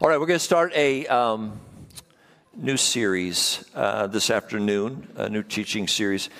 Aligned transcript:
All 0.00 0.08
right, 0.08 0.18
we're 0.18 0.26
going 0.26 0.40
to 0.40 0.44
start 0.44 0.72
a 0.74 1.06
um, 1.06 1.60
new 2.56 2.76
series 2.76 3.64
uh, 3.76 4.08
this 4.08 4.28
afternoon, 4.28 5.06
a 5.14 5.28
new 5.28 5.44
teaching 5.44 5.86
series. 5.86 6.30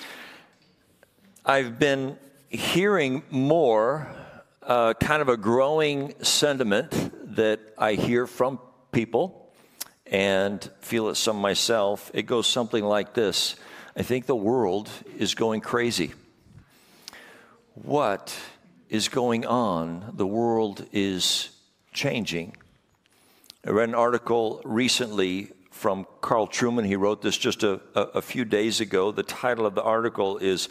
I've 1.46 1.78
been 1.78 2.18
hearing 2.48 3.22
more, 3.30 4.08
uh, 4.60 4.94
kind 4.94 5.22
of 5.22 5.28
a 5.28 5.36
growing 5.36 6.14
sentiment 6.20 7.36
that 7.36 7.60
I 7.78 7.92
hear 7.94 8.26
from 8.26 8.58
people 8.90 9.52
and 10.04 10.68
feel 10.80 11.08
it 11.08 11.14
some 11.14 11.36
myself. 11.36 12.10
It 12.12 12.22
goes 12.24 12.48
something 12.48 12.82
like 12.82 13.14
this 13.14 13.54
I 13.94 14.02
think 14.02 14.26
the 14.26 14.34
world 14.34 14.90
is 15.16 15.36
going 15.36 15.60
crazy. 15.60 16.12
What 17.74 18.36
is 18.88 19.06
going 19.06 19.46
on? 19.46 20.14
The 20.16 20.26
world 20.26 20.84
is 20.92 21.50
changing. 21.92 22.56
I 23.66 23.70
read 23.70 23.88
an 23.88 23.94
article 23.94 24.60
recently 24.62 25.50
from 25.70 26.06
Carl 26.20 26.46
Trueman. 26.46 26.84
He 26.84 26.96
wrote 26.96 27.22
this 27.22 27.38
just 27.38 27.62
a, 27.62 27.80
a, 27.94 28.00
a, 28.16 28.22
few 28.22 28.44
days 28.44 28.82
ago. 28.82 29.10
The 29.10 29.22
title 29.22 29.64
of 29.64 29.74
the 29.74 29.82
article 29.82 30.36
is 30.36 30.68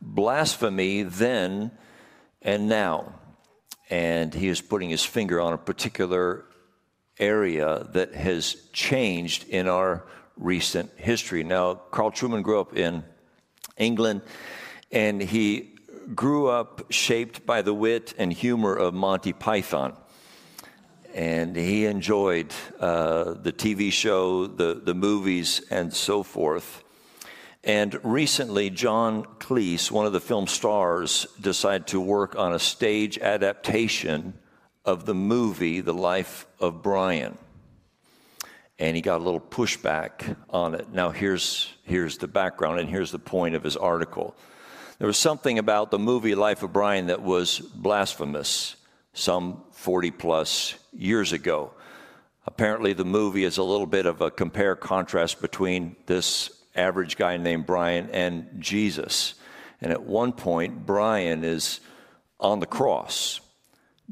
Blasphemy 0.00 1.02
Then 1.02 1.72
and 2.40 2.68
Now. 2.68 3.14
And 3.90 4.32
he 4.32 4.46
is 4.46 4.60
putting 4.60 4.90
his 4.90 5.04
finger 5.04 5.40
on 5.40 5.54
a 5.54 5.58
particular 5.58 6.44
area 7.18 7.84
that 7.94 8.14
has 8.14 8.54
changed 8.72 9.48
in 9.48 9.66
our 9.66 10.06
recent 10.36 10.92
history. 10.96 11.42
Now, 11.42 11.74
Carl 11.74 12.12
Trueman 12.12 12.44
grew 12.44 12.60
up 12.60 12.76
in 12.76 13.02
England, 13.76 14.22
and 14.92 15.20
he 15.20 15.74
grew 16.14 16.46
up 16.46 16.92
shaped 16.92 17.44
by 17.44 17.62
the 17.62 17.74
wit 17.74 18.14
and 18.16 18.32
humor 18.32 18.76
of 18.76 18.94
Monty 18.94 19.32
Python 19.32 19.96
and 21.16 21.56
he 21.56 21.86
enjoyed 21.86 22.52
uh, 22.78 23.32
the 23.32 23.50
TV 23.50 23.90
show, 23.90 24.46
the, 24.46 24.74
the 24.74 24.92
movies, 24.92 25.62
and 25.70 25.92
so 25.92 26.22
forth. 26.22 26.84
And 27.64 27.98
recently, 28.04 28.68
John 28.68 29.24
Cleese, 29.38 29.90
one 29.90 30.04
of 30.04 30.12
the 30.12 30.20
film 30.20 30.46
stars, 30.46 31.26
decided 31.40 31.86
to 31.88 32.00
work 32.02 32.36
on 32.36 32.52
a 32.52 32.58
stage 32.58 33.18
adaptation 33.18 34.34
of 34.84 35.06
the 35.06 35.14
movie 35.14 35.80
The 35.80 35.94
Life 35.94 36.46
of 36.60 36.82
Brian. 36.82 37.38
And 38.78 38.94
he 38.94 39.00
got 39.00 39.22
a 39.22 39.24
little 39.24 39.40
pushback 39.40 40.36
on 40.50 40.74
it. 40.74 40.92
Now, 40.92 41.12
here's, 41.12 41.72
here's 41.84 42.18
the 42.18 42.28
background, 42.28 42.78
and 42.78 42.90
here's 42.90 43.10
the 43.10 43.18
point 43.18 43.54
of 43.54 43.62
his 43.62 43.78
article. 43.78 44.36
There 44.98 45.06
was 45.06 45.16
something 45.16 45.58
about 45.58 45.90
the 45.90 45.98
movie 45.98 46.34
Life 46.34 46.62
of 46.62 46.74
Brian 46.74 47.06
that 47.06 47.22
was 47.22 47.58
blasphemous. 47.58 48.76
Some 49.18 49.62
40 49.72 50.10
plus 50.10 50.74
years 50.92 51.32
ago. 51.32 51.72
Apparently, 52.46 52.92
the 52.92 53.06
movie 53.06 53.44
is 53.44 53.56
a 53.56 53.62
little 53.62 53.86
bit 53.86 54.04
of 54.04 54.20
a 54.20 54.30
compare 54.30 54.76
contrast 54.76 55.40
between 55.40 55.96
this 56.04 56.50
average 56.74 57.16
guy 57.16 57.38
named 57.38 57.64
Brian 57.64 58.10
and 58.10 58.46
Jesus. 58.58 59.34
And 59.80 59.90
at 59.90 60.02
one 60.02 60.32
point, 60.32 60.84
Brian 60.84 61.44
is 61.44 61.80
on 62.38 62.60
the 62.60 62.66
cross, 62.66 63.40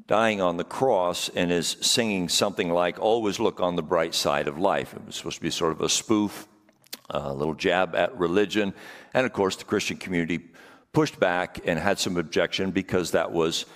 dying 0.06 0.40
on 0.40 0.56
the 0.56 0.64
cross, 0.64 1.28
and 1.28 1.52
is 1.52 1.76
singing 1.82 2.30
something 2.30 2.70
like, 2.70 2.98
Always 2.98 3.38
look 3.38 3.60
on 3.60 3.76
the 3.76 3.82
bright 3.82 4.14
side 4.14 4.48
of 4.48 4.58
life. 4.58 4.94
It 4.94 5.04
was 5.04 5.16
supposed 5.16 5.36
to 5.36 5.42
be 5.42 5.50
sort 5.50 5.72
of 5.72 5.82
a 5.82 5.90
spoof, 5.90 6.48
a 7.10 7.30
little 7.30 7.54
jab 7.54 7.94
at 7.94 8.18
religion. 8.18 8.72
And 9.12 9.26
of 9.26 9.34
course, 9.34 9.56
the 9.56 9.64
Christian 9.64 9.98
community 9.98 10.46
pushed 10.94 11.20
back 11.20 11.60
and 11.66 11.78
had 11.78 11.98
some 11.98 12.16
objection 12.16 12.70
because 12.70 13.10
that 13.10 13.32
was 13.32 13.66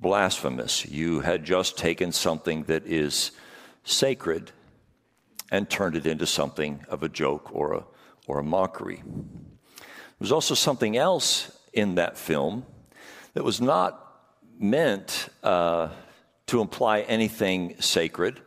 blasphemous. 0.00 0.86
You 0.86 1.20
had 1.20 1.44
just 1.44 1.78
taken 1.78 2.12
something 2.12 2.64
that 2.64 2.86
is 2.86 3.30
sacred 3.84 4.52
and 5.50 5.68
turned 5.68 5.96
it 5.96 6.06
into 6.06 6.26
something 6.26 6.84
of 6.88 7.02
a 7.02 7.08
joke 7.08 7.54
or 7.54 7.74
a, 7.74 7.84
or 8.26 8.38
a 8.38 8.44
mockery. 8.44 9.02
There 9.04 10.20
was 10.20 10.32
also 10.32 10.54
something 10.54 10.96
else 10.96 11.56
in 11.72 11.96
that 11.96 12.16
film 12.16 12.64
that 13.34 13.44
was 13.44 13.60
not 13.60 14.00
meant 14.58 15.28
uh, 15.42 15.88
to 16.46 16.60
imply 16.60 17.00
anything 17.00 17.80
sacred. 17.80 18.40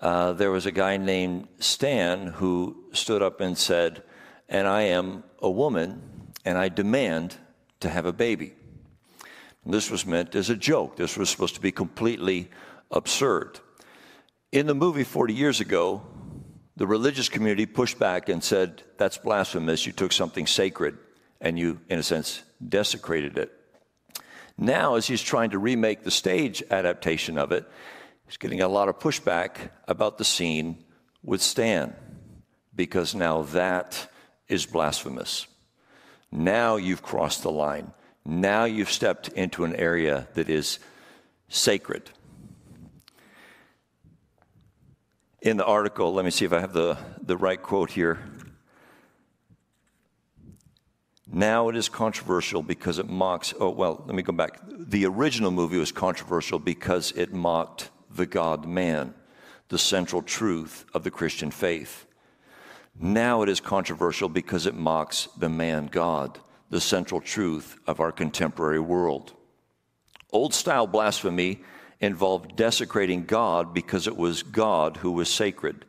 Uh, 0.00 0.32
there 0.32 0.50
was 0.50 0.66
a 0.66 0.72
guy 0.72 0.96
named 0.96 1.48
Stan 1.58 2.26
who 2.26 2.84
stood 2.92 3.22
up 3.22 3.40
and 3.40 3.56
said, 3.56 4.02
And 4.48 4.66
I 4.66 4.82
am 4.82 5.24
a 5.40 5.50
woman, 5.50 6.32
and 6.44 6.58
I 6.58 6.68
demand 6.68 7.36
to 7.80 7.88
have 7.88 8.06
a 8.06 8.12
baby. 8.12 8.54
This 9.66 9.90
was 9.90 10.04
meant 10.04 10.34
as 10.34 10.50
a 10.50 10.56
joke. 10.56 10.96
This 10.96 11.16
was 11.16 11.30
supposed 11.30 11.54
to 11.54 11.60
be 11.60 11.72
completely 11.72 12.50
absurd. 12.90 13.60
In 14.52 14.66
the 14.66 14.74
movie 14.74 15.04
40 15.04 15.32
years 15.32 15.60
ago, 15.60 16.02
the 16.76 16.86
religious 16.86 17.28
community 17.28 17.66
pushed 17.66 17.98
back 17.98 18.28
and 18.28 18.42
said, 18.42 18.82
That's 18.98 19.16
blasphemous. 19.16 19.86
You 19.86 19.92
took 19.92 20.12
something 20.12 20.46
sacred 20.46 20.98
and 21.40 21.58
you, 21.58 21.80
in 21.88 21.98
a 21.98 22.02
sense, 22.02 22.42
desecrated 22.66 23.38
it. 23.38 23.52
Now, 24.56 24.94
as 24.94 25.06
he's 25.06 25.22
trying 25.22 25.50
to 25.50 25.58
remake 25.58 26.02
the 26.02 26.10
stage 26.10 26.62
adaptation 26.70 27.38
of 27.38 27.52
it, 27.52 27.68
he's 28.26 28.36
getting 28.36 28.60
a 28.60 28.68
lot 28.68 28.88
of 28.88 28.98
pushback 28.98 29.70
about 29.88 30.18
the 30.18 30.24
scene 30.24 30.84
with 31.22 31.42
Stan, 31.42 31.94
because 32.74 33.14
now 33.14 33.42
that 33.42 34.10
is 34.48 34.66
blasphemous. 34.66 35.46
Now 36.30 36.76
you've 36.76 37.02
crossed 37.02 37.42
the 37.42 37.50
line. 37.50 37.92
Now 38.26 38.64
you've 38.64 38.90
stepped 38.90 39.28
into 39.28 39.64
an 39.64 39.76
area 39.76 40.28
that 40.34 40.48
is 40.48 40.78
sacred. 41.48 42.10
In 45.42 45.58
the 45.58 45.64
article, 45.66 46.14
let 46.14 46.24
me 46.24 46.30
see 46.30 46.46
if 46.46 46.52
I 46.54 46.60
have 46.60 46.72
the, 46.72 46.96
the 47.20 47.36
right 47.36 47.60
quote 47.60 47.90
here. 47.90 48.18
Now 51.30 51.68
it 51.68 51.76
is 51.76 51.88
controversial 51.88 52.62
because 52.62 52.98
it 52.98 53.08
mocks, 53.08 53.52
oh, 53.58 53.70
well, 53.70 54.02
let 54.06 54.14
me 54.14 54.22
go 54.22 54.32
back. 54.32 54.60
The 54.66 55.04
original 55.04 55.50
movie 55.50 55.78
was 55.78 55.92
controversial 55.92 56.58
because 56.58 57.12
it 57.12 57.32
mocked 57.32 57.90
the 58.10 58.24
God 58.24 58.66
man, 58.66 59.14
the 59.68 59.78
central 59.78 60.22
truth 60.22 60.86
of 60.94 61.02
the 61.02 61.10
Christian 61.10 61.50
faith. 61.50 62.06
Now 62.98 63.42
it 63.42 63.48
is 63.48 63.60
controversial 63.60 64.28
because 64.28 64.66
it 64.66 64.74
mocks 64.74 65.28
the 65.36 65.48
man 65.48 65.86
God, 65.86 66.38
the 66.74 66.80
central 66.80 67.20
truth 67.20 67.78
of 67.86 68.00
our 68.00 68.10
contemporary 68.10 68.80
world. 68.80 69.32
Old 70.32 70.52
style 70.52 70.88
blasphemy 70.88 71.62
involved 72.00 72.56
desecrating 72.56 73.26
God 73.26 73.72
because 73.72 74.08
it 74.08 74.16
was 74.16 74.42
God 74.42 74.96
who 74.96 75.12
was 75.12 75.28
sacred. 75.28 75.84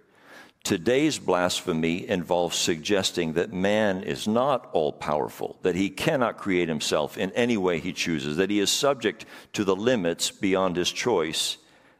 Today's 0.63 1.17
blasphemy 1.17 2.07
involves 2.07 2.55
suggesting 2.55 3.33
that 3.33 3.51
man 3.51 4.03
is 4.03 4.27
not 4.27 4.69
all 4.73 4.91
powerful, 4.91 5.57
that 5.63 5.73
he 5.73 5.89
cannot 5.89 6.37
create 6.37 6.69
himself 6.69 7.17
in 7.17 7.31
any 7.31 7.57
way 7.57 7.79
he 7.79 7.91
chooses, 7.91 8.37
that 8.37 8.51
he 8.51 8.59
is 8.59 8.69
subject 8.69 9.25
to 9.53 9.63
the 9.63 9.75
limits 9.75 10.29
beyond 10.29 10.75
his 10.75 10.91
choice 10.91 11.57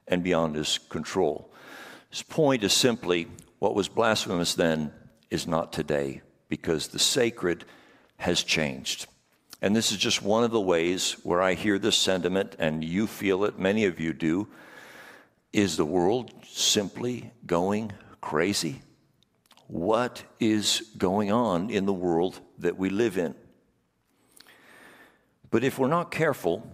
and 0.07 0.23
beyond 0.23 0.53
his 0.53 0.77
control. 0.77 1.51
His 2.11 2.21
point 2.21 2.63
is 2.63 2.73
simply 2.73 3.25
what 3.57 3.73
was 3.73 3.87
blasphemous 3.87 4.53
then 4.53 4.93
is 5.31 5.47
not 5.47 5.73
today, 5.73 6.21
because 6.49 6.89
the 6.89 6.99
sacred 6.99 7.65
has 8.17 8.43
changed. 8.43 9.07
And 9.61 9.75
this 9.75 9.91
is 9.91 9.97
just 9.97 10.21
one 10.21 10.43
of 10.43 10.51
the 10.51 10.61
ways 10.61 11.13
where 11.23 11.41
I 11.41 11.53
hear 11.53 11.79
this 11.79 11.97
sentiment, 11.97 12.55
and 12.59 12.83
you 12.83 13.07
feel 13.07 13.45
it, 13.45 13.57
many 13.57 13.85
of 13.85 13.99
you 13.99 14.13
do. 14.13 14.47
Is 15.53 15.77
the 15.77 15.85
world 15.85 16.31
simply 16.43 17.31
going 17.45 17.91
crazy? 18.21 18.81
What 19.67 20.23
is 20.39 20.91
going 20.97 21.31
on 21.31 21.69
in 21.69 21.85
the 21.85 21.93
world 21.93 22.39
that 22.59 22.77
we 22.77 22.89
live 22.89 23.17
in? 23.17 23.35
But 25.49 25.63
if 25.63 25.79
we're 25.79 25.87
not 25.87 26.11
careful, 26.11 26.69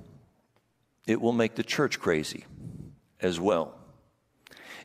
it 1.07 1.21
will 1.21 1.33
make 1.33 1.55
the 1.55 1.63
church 1.63 1.99
crazy 1.99 2.45
as 3.19 3.39
well 3.39 3.80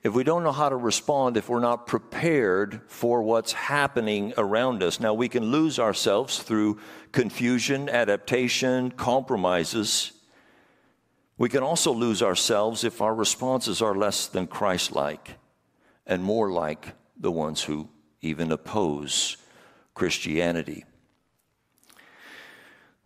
if 0.07 0.15
we 0.15 0.23
don't 0.23 0.45
know 0.45 0.53
how 0.53 0.69
to 0.69 0.77
respond, 0.77 1.37
if 1.37 1.49
we're 1.49 1.59
not 1.59 1.89
prepared 1.89 2.81
for 2.87 3.23
what's 3.23 3.53
happening 3.53 4.33
around 4.39 4.81
us. 4.85 5.01
Now, 5.01 5.15
we 5.15 5.29
can 5.29 5.47
lose 5.47 5.81
ourselves 5.81 6.39
through 6.39 6.79
confusion, 7.11 7.89
adaptation, 7.89 8.93
compromises. 8.93 10.13
We 11.39 11.49
can 11.49 11.65
also 11.65 11.93
lose 11.93 12.23
ourselves 12.23 12.85
if 12.85 13.03
our 13.03 13.17
responses 13.17 13.83
are 13.83 13.97
less 13.97 14.29
than 14.29 14.47
Christ 14.47 14.93
like 14.93 15.39
and 16.07 16.23
more 16.23 16.53
like 16.53 16.95
the 17.19 17.33
ones 17.33 17.65
who 17.65 17.89
even 18.21 18.53
oppose 18.53 19.37
Christianity. 19.95 20.85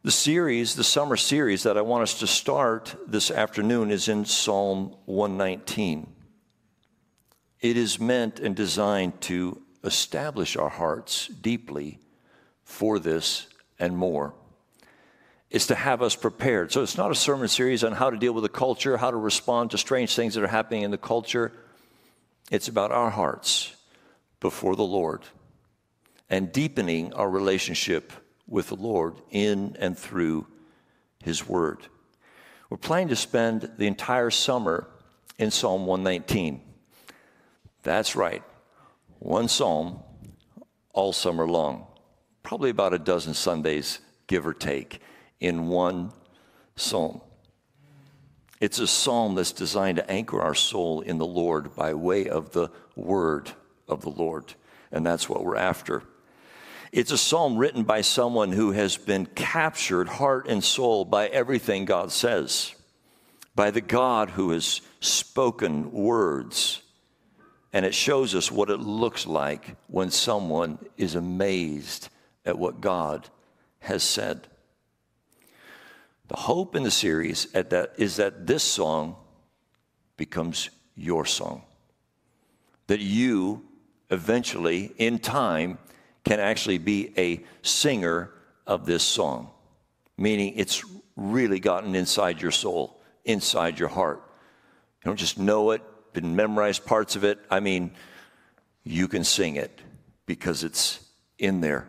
The 0.02 0.10
series, 0.10 0.74
the 0.74 0.84
summer 0.84 1.16
series 1.16 1.62
that 1.62 1.78
I 1.78 1.82
want 1.82 2.02
us 2.02 2.18
to 2.18 2.26
start 2.26 2.94
this 3.06 3.30
afternoon 3.30 3.90
is 3.90 4.06
in 4.06 4.26
Psalm 4.26 4.94
119. 5.06 6.16
It 7.60 7.76
is 7.76 8.00
meant 8.00 8.40
and 8.40 8.56
designed 8.56 9.20
to 9.22 9.60
establish 9.84 10.56
our 10.56 10.68
hearts 10.68 11.28
deeply 11.28 11.98
for 12.64 12.98
this 12.98 13.46
and 13.78 13.96
more. 13.96 14.34
It's 15.50 15.66
to 15.66 15.74
have 15.74 16.00
us 16.00 16.14
prepared. 16.14 16.72
So 16.72 16.82
it's 16.82 16.96
not 16.96 17.10
a 17.10 17.14
sermon 17.14 17.48
series 17.48 17.82
on 17.82 17.92
how 17.92 18.10
to 18.10 18.16
deal 18.16 18.32
with 18.32 18.44
the 18.44 18.48
culture, 18.48 18.96
how 18.96 19.10
to 19.10 19.16
respond 19.16 19.72
to 19.72 19.78
strange 19.78 20.14
things 20.14 20.34
that 20.34 20.44
are 20.44 20.48
happening 20.48 20.82
in 20.82 20.90
the 20.90 20.98
culture. 20.98 21.52
It's 22.50 22.68
about 22.68 22.92
our 22.92 23.10
hearts 23.10 23.74
before 24.38 24.76
the 24.76 24.84
Lord 24.84 25.22
and 26.30 26.52
deepening 26.52 27.12
our 27.14 27.28
relationship 27.28 28.12
with 28.46 28.68
the 28.68 28.76
Lord 28.76 29.16
in 29.30 29.76
and 29.80 29.98
through 29.98 30.46
His 31.22 31.46
Word. 31.48 31.86
We're 32.70 32.76
planning 32.76 33.08
to 33.08 33.16
spend 33.16 33.72
the 33.76 33.88
entire 33.88 34.30
summer 34.30 34.88
in 35.38 35.50
Psalm 35.50 35.86
119. 35.86 36.60
That's 37.82 38.14
right, 38.14 38.42
one 39.18 39.48
psalm 39.48 40.00
all 40.92 41.12
summer 41.12 41.46
long, 41.46 41.86
probably 42.42 42.70
about 42.70 42.92
a 42.92 42.98
dozen 42.98 43.34
Sundays, 43.34 44.00
give 44.26 44.46
or 44.46 44.52
take, 44.52 45.00
in 45.38 45.68
one 45.68 46.12
psalm. 46.76 47.20
It's 48.60 48.78
a 48.78 48.86
psalm 48.86 49.34
that's 49.34 49.52
designed 49.52 49.96
to 49.96 50.10
anchor 50.10 50.42
our 50.42 50.54
soul 50.54 51.00
in 51.00 51.16
the 51.16 51.26
Lord 51.26 51.74
by 51.74 51.94
way 51.94 52.28
of 52.28 52.50
the 52.52 52.68
word 52.94 53.50
of 53.88 54.02
the 54.02 54.10
Lord. 54.10 54.52
And 54.92 55.06
that's 55.06 55.28
what 55.28 55.44
we're 55.44 55.56
after. 55.56 56.02
It's 56.92 57.12
a 57.12 57.18
psalm 57.18 57.56
written 57.56 57.84
by 57.84 58.02
someone 58.02 58.52
who 58.52 58.72
has 58.72 58.98
been 58.98 59.24
captured 59.24 60.08
heart 60.08 60.46
and 60.48 60.62
soul 60.62 61.06
by 61.06 61.28
everything 61.28 61.86
God 61.86 62.12
says, 62.12 62.74
by 63.54 63.70
the 63.70 63.80
God 63.80 64.30
who 64.30 64.50
has 64.50 64.82
spoken 65.00 65.92
words. 65.92 66.82
And 67.72 67.86
it 67.86 67.94
shows 67.94 68.34
us 68.34 68.50
what 68.50 68.70
it 68.70 68.80
looks 68.80 69.26
like 69.26 69.76
when 69.86 70.10
someone 70.10 70.78
is 70.96 71.14
amazed 71.14 72.08
at 72.44 72.58
what 72.58 72.80
God 72.80 73.28
has 73.80 74.02
said. 74.02 74.48
The 76.28 76.36
hope 76.36 76.74
in 76.76 76.82
the 76.82 76.90
series 76.90 77.46
that 77.52 77.92
is 77.96 78.16
that 78.16 78.46
this 78.46 78.62
song 78.62 79.16
becomes 80.16 80.70
your 80.96 81.24
song. 81.24 81.62
That 82.88 83.00
you 83.00 83.64
eventually, 84.10 84.92
in 84.98 85.18
time, 85.18 85.78
can 86.24 86.40
actually 86.40 86.78
be 86.78 87.12
a 87.16 87.44
singer 87.62 88.30
of 88.66 88.86
this 88.86 89.02
song, 89.02 89.50
meaning 90.18 90.54
it's 90.56 90.84
really 91.16 91.60
gotten 91.60 91.94
inside 91.94 92.40
your 92.40 92.50
soul, 92.50 93.00
inside 93.24 93.78
your 93.78 93.88
heart. 93.88 94.22
You 95.02 95.08
don't 95.08 95.16
just 95.16 95.38
know 95.38 95.70
it, 95.70 95.82
been 96.12 96.36
memorized 96.36 96.84
parts 96.84 97.16
of 97.16 97.24
it. 97.24 97.38
I 97.50 97.60
mean, 97.60 97.92
you 98.84 99.08
can 99.08 99.24
sing 99.24 99.56
it 99.56 99.80
because 100.26 100.64
it's 100.64 101.00
in 101.38 101.60
there. 101.60 101.88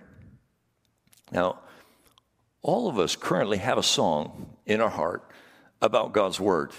Now, 1.31 1.59
all 2.61 2.87
of 2.87 2.99
us 2.99 3.15
currently 3.15 3.57
have 3.57 3.77
a 3.77 3.83
song 3.83 4.55
in 4.65 4.81
our 4.81 4.89
heart 4.89 5.23
about 5.81 6.13
God's 6.13 6.39
Word. 6.39 6.71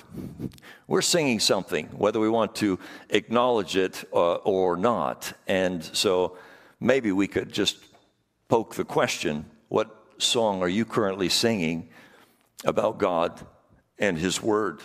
We're 0.87 1.03
singing 1.03 1.41
something, 1.41 1.87
whether 1.87 2.21
we 2.21 2.29
want 2.29 2.55
to 2.57 2.79
acknowledge 3.11 3.77
it 3.77 4.05
uh, 4.13 4.35
or 4.35 4.77
not. 4.77 5.33
And 5.49 5.83
so 5.83 6.37
maybe 6.79 7.11
we 7.11 7.27
could 7.27 7.53
just 7.53 7.79
poke 8.49 8.75
the 8.75 8.85
question 8.85 9.47
what 9.69 9.97
song 10.19 10.63
are 10.63 10.69
you 10.69 10.85
currently 10.85 11.29
singing 11.29 11.89
about 12.65 12.99
God 12.99 13.41
and 13.99 14.19
His 14.19 14.43
Word? 14.43 14.83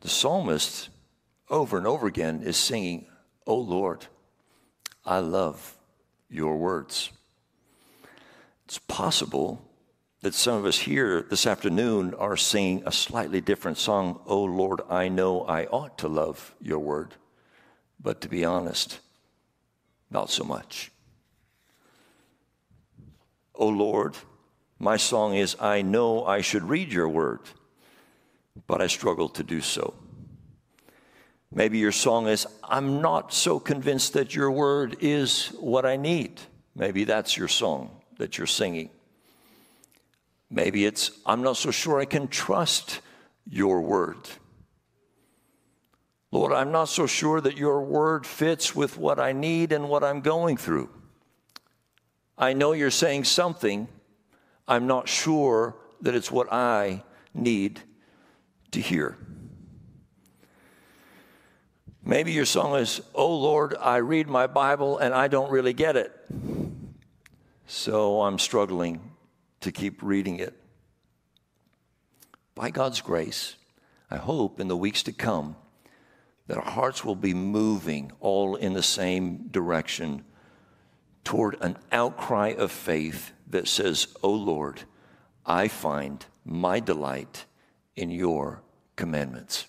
The 0.00 0.08
psalmist, 0.08 0.88
over 1.48 1.78
and 1.78 1.86
over 1.86 2.06
again, 2.06 2.42
is 2.42 2.56
singing, 2.56 3.06
Oh 3.46 3.58
Lord, 3.58 4.06
I 5.04 5.18
love 5.18 5.76
your 6.28 6.56
words. 6.56 7.10
It's 8.64 8.78
possible 8.78 9.62
that 10.22 10.34
some 10.34 10.56
of 10.56 10.66
us 10.66 10.78
here 10.78 11.22
this 11.22 11.46
afternoon 11.46 12.14
are 12.14 12.36
singing 12.36 12.82
a 12.86 12.92
slightly 12.92 13.40
different 13.40 13.78
song. 13.78 14.20
Oh 14.26 14.44
Lord, 14.44 14.80
I 14.88 15.08
know 15.08 15.42
I 15.42 15.64
ought 15.66 15.98
to 15.98 16.08
love 16.08 16.54
your 16.60 16.78
word. 16.78 17.14
But 17.98 18.20
to 18.22 18.28
be 18.28 18.44
honest, 18.44 19.00
not 20.10 20.30
so 20.30 20.44
much. 20.44 20.92
Oh 23.54 23.68
Lord, 23.68 24.16
my 24.78 24.96
song 24.96 25.34
is 25.34 25.56
I 25.60 25.82
know 25.82 26.24
I 26.24 26.40
should 26.40 26.64
read 26.64 26.92
your 26.92 27.08
word, 27.08 27.40
but 28.66 28.80
I 28.80 28.86
struggle 28.86 29.28
to 29.30 29.42
do 29.42 29.60
so. 29.60 29.94
Maybe 31.52 31.78
your 31.78 31.92
song 31.92 32.28
is 32.28 32.46
I'm 32.62 33.00
not 33.00 33.32
so 33.32 33.58
convinced 33.58 34.12
that 34.12 34.34
your 34.34 34.50
word 34.50 34.96
is 35.00 35.48
what 35.58 35.84
I 35.84 35.96
need. 35.96 36.40
Maybe 36.76 37.04
that's 37.04 37.36
your 37.36 37.48
song 37.48 37.90
that 38.18 38.38
you're 38.38 38.46
singing. 38.46 38.90
Maybe 40.48 40.84
it's, 40.84 41.10
I'm 41.26 41.42
not 41.42 41.56
so 41.56 41.70
sure 41.70 42.00
I 42.00 42.04
can 42.04 42.28
trust 42.28 43.00
your 43.48 43.80
word. 43.80 44.28
Lord, 46.32 46.52
I'm 46.52 46.70
not 46.70 46.88
so 46.88 47.06
sure 47.06 47.40
that 47.40 47.56
your 47.56 47.82
word 47.82 48.24
fits 48.24 48.74
with 48.74 48.96
what 48.96 49.18
I 49.18 49.32
need 49.32 49.72
and 49.72 49.88
what 49.88 50.04
I'm 50.04 50.20
going 50.20 50.56
through. 50.56 50.88
I 52.38 52.52
know 52.52 52.72
you're 52.72 52.90
saying 52.90 53.24
something. 53.24 53.88
I'm 54.68 54.86
not 54.86 55.08
sure 55.08 55.76
that 56.00 56.14
it's 56.14 56.30
what 56.30 56.52
I 56.52 57.02
need 57.34 57.80
to 58.72 58.80
hear. 58.80 59.16
Maybe 62.04 62.32
your 62.32 62.44
song 62.44 62.76
is, 62.76 63.00
Oh 63.14 63.36
Lord, 63.36 63.76
I 63.78 63.98
read 63.98 64.26
my 64.26 64.46
Bible 64.46 64.98
and 64.98 65.14
I 65.14 65.28
don't 65.28 65.50
really 65.50 65.72
get 65.72 65.96
it. 65.96 66.12
So 67.66 68.22
I'm 68.22 68.38
struggling 68.38 69.00
to 69.60 69.70
keep 69.70 70.02
reading 70.02 70.38
it. 70.38 70.58
By 72.54 72.70
God's 72.70 73.00
grace, 73.00 73.56
I 74.10 74.16
hope 74.16 74.58
in 74.58 74.68
the 74.68 74.76
weeks 74.76 75.02
to 75.04 75.12
come 75.12 75.56
that 76.46 76.58
our 76.58 76.70
hearts 76.72 77.04
will 77.04 77.14
be 77.14 77.32
moving 77.32 78.10
all 78.18 78.56
in 78.56 78.72
the 78.72 78.82
same 78.82 79.48
direction 79.52 80.24
toward 81.22 81.56
an 81.60 81.76
outcry 81.92 82.48
of 82.48 82.72
faith 82.72 83.32
that 83.46 83.68
says, 83.68 84.08
Oh 84.22 84.32
Lord, 84.32 84.82
I 85.46 85.68
find 85.68 86.24
my 86.44 86.80
delight 86.80 87.44
in 87.96 88.10
your 88.10 88.62
commandments. 88.96 89.66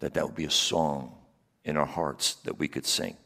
That 0.00 0.14
that 0.14 0.26
would 0.26 0.34
be 0.34 0.44
a 0.44 0.50
song 0.50 1.14
in 1.64 1.76
our 1.76 1.86
hearts 1.86 2.34
that 2.44 2.58
we 2.58 2.68
could 2.68 2.86
sing. 2.86 3.16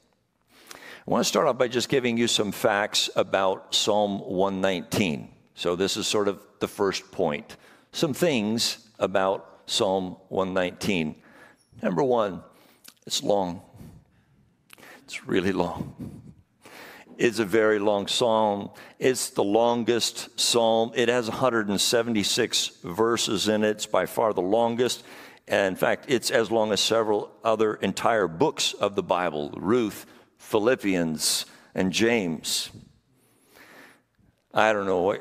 I 0.73 1.11
want 1.11 1.25
to 1.25 1.29
start 1.29 1.47
off 1.47 1.59
by 1.59 1.69
just 1.69 1.89
giving 1.89 2.19
you 2.19 2.29
some 2.29 2.53
facts 2.53 3.09
about 3.17 3.75
Psalm 3.75 4.21
119. 4.21 5.31
So, 5.55 5.75
this 5.75 5.97
is 5.97 6.07
sort 6.07 6.29
of 6.29 6.41
the 6.61 6.69
first 6.69 7.11
point. 7.11 7.57
Some 7.93 8.13
things 8.13 8.87
about 8.99 9.63
Psalm 9.67 10.17
119. 10.29 11.17
Number 11.83 12.03
one, 12.03 12.43
it's 13.07 13.23
long. 13.23 13.63
It's 15.05 15.27
really 15.27 15.53
long. 15.53 16.28
It's 17.19 17.41
a 17.41 17.45
very 17.45 17.81
long 17.81 18.07
psalm. 18.07 18.71
It's 19.01 19.31
the 19.31 19.43
longest 19.43 20.39
psalm. 20.39 20.93
It 20.95 21.09
has 21.09 21.29
176 21.29 22.69
verses 22.85 23.49
in 23.49 23.65
it. 23.65 23.71
It's 23.71 23.87
by 23.87 24.07
far 24.07 24.33
the 24.33 24.41
longest. 24.41 25.03
And 25.49 25.67
in 25.67 25.77
fact, 25.77 26.05
it's 26.07 26.31
as 26.31 26.53
long 26.53 26.73
as 26.73 26.81
several 26.81 27.33
other 27.43 27.75
entire 27.75 28.29
books 28.29 28.73
of 28.73 28.95
the 28.95 29.03
Bible 29.03 29.51
Ruth, 29.57 30.07
Philippians, 30.39 31.47
and 31.75 31.93
James. 31.93 32.71
I 34.55 34.73
don't 34.73 34.87
know. 34.87 35.19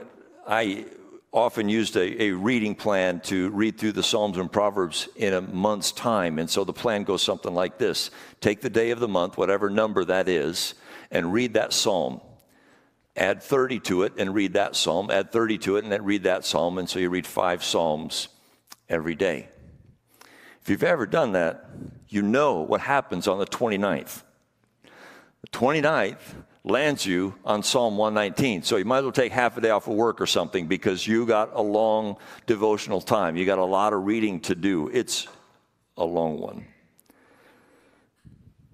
I 0.48 0.86
often 1.34 1.68
used 1.68 1.96
a, 1.96 2.24
a, 2.24 2.32
reading 2.32 2.76
plan 2.76 3.22
to 3.22 3.50
read 3.50 3.78
through 3.78 3.92
the 3.92 4.04
Psalms 4.04 4.38
and 4.38 4.52
Proverbs 4.52 5.10
in 5.16 5.34
a 5.34 5.42
month's 5.42 5.92
time. 5.92 6.40
And 6.40 6.50
so 6.50 6.64
the 6.64 6.74
plan 6.74 7.04
goes 7.04 7.24
something 7.24 7.54
like 7.54 7.80
this 7.80 8.12
Take 8.40 8.62
the 8.62 8.70
day 8.70 8.92
of 8.92 9.00
the 9.00 9.08
month, 9.08 9.36
whatever 9.36 9.70
number 9.70 10.06
that 10.06 10.30
is, 10.30 10.76
and 11.12 11.32
read 11.34 11.54
that 11.54 11.74
psalm. 11.74 12.22
Add 13.16 13.42
30 13.42 13.80
to 13.82 14.04
it 14.04 14.14
and 14.18 14.34
read 14.34 14.54
that 14.54 14.76
psalm. 14.76 15.10
Add 15.10 15.32
30 15.32 15.58
to 15.60 15.78
it 15.78 15.84
and 15.84 15.92
then 15.92 16.04
read 16.04 16.24
that 16.24 16.46
psalm. 16.46 16.78
And 16.78 16.88
so 16.88 17.00
you 17.00 17.10
read 17.10 17.26
five 17.26 17.64
psalms 17.64 18.28
every 18.90 19.16
day. 19.16 19.50
If 20.62 20.70
you've 20.70 20.84
ever 20.84 21.06
done 21.06 21.32
that, 21.32 21.66
you 22.10 22.22
know 22.22 22.62
what 22.62 22.82
happens 22.82 23.28
on 23.28 23.40
the 23.40 23.46
29th. 23.46 24.24
The 25.42 25.48
29th 25.48 26.20
lands 26.64 27.06
you 27.06 27.36
on 27.46 27.64
Psalm 27.64 27.98
119. 27.98 28.64
So 28.64 28.78
you 28.78 28.86
might 28.86 28.98
as 28.98 29.04
well 29.04 29.12
take 29.12 29.32
half 29.32 29.58
a 29.58 29.62
day 29.62 29.70
off 29.70 29.88
of 29.88 29.94
work 29.96 30.20
or 30.20 30.26
something 30.26 30.68
because 30.68 31.08
you 31.08 31.26
got 31.26 31.52
a 31.54 31.62
long 31.62 32.18
devotional 32.46 33.02
time. 33.02 33.38
You 33.38 33.46
got 33.46 33.60
a 33.60 33.66
lot 33.66 33.94
of 33.94 34.06
reading 34.06 34.42
to 34.42 34.56
do. 34.56 34.90
It's 34.90 35.28
a 35.96 36.06
long 36.06 36.40
one. 36.40 36.66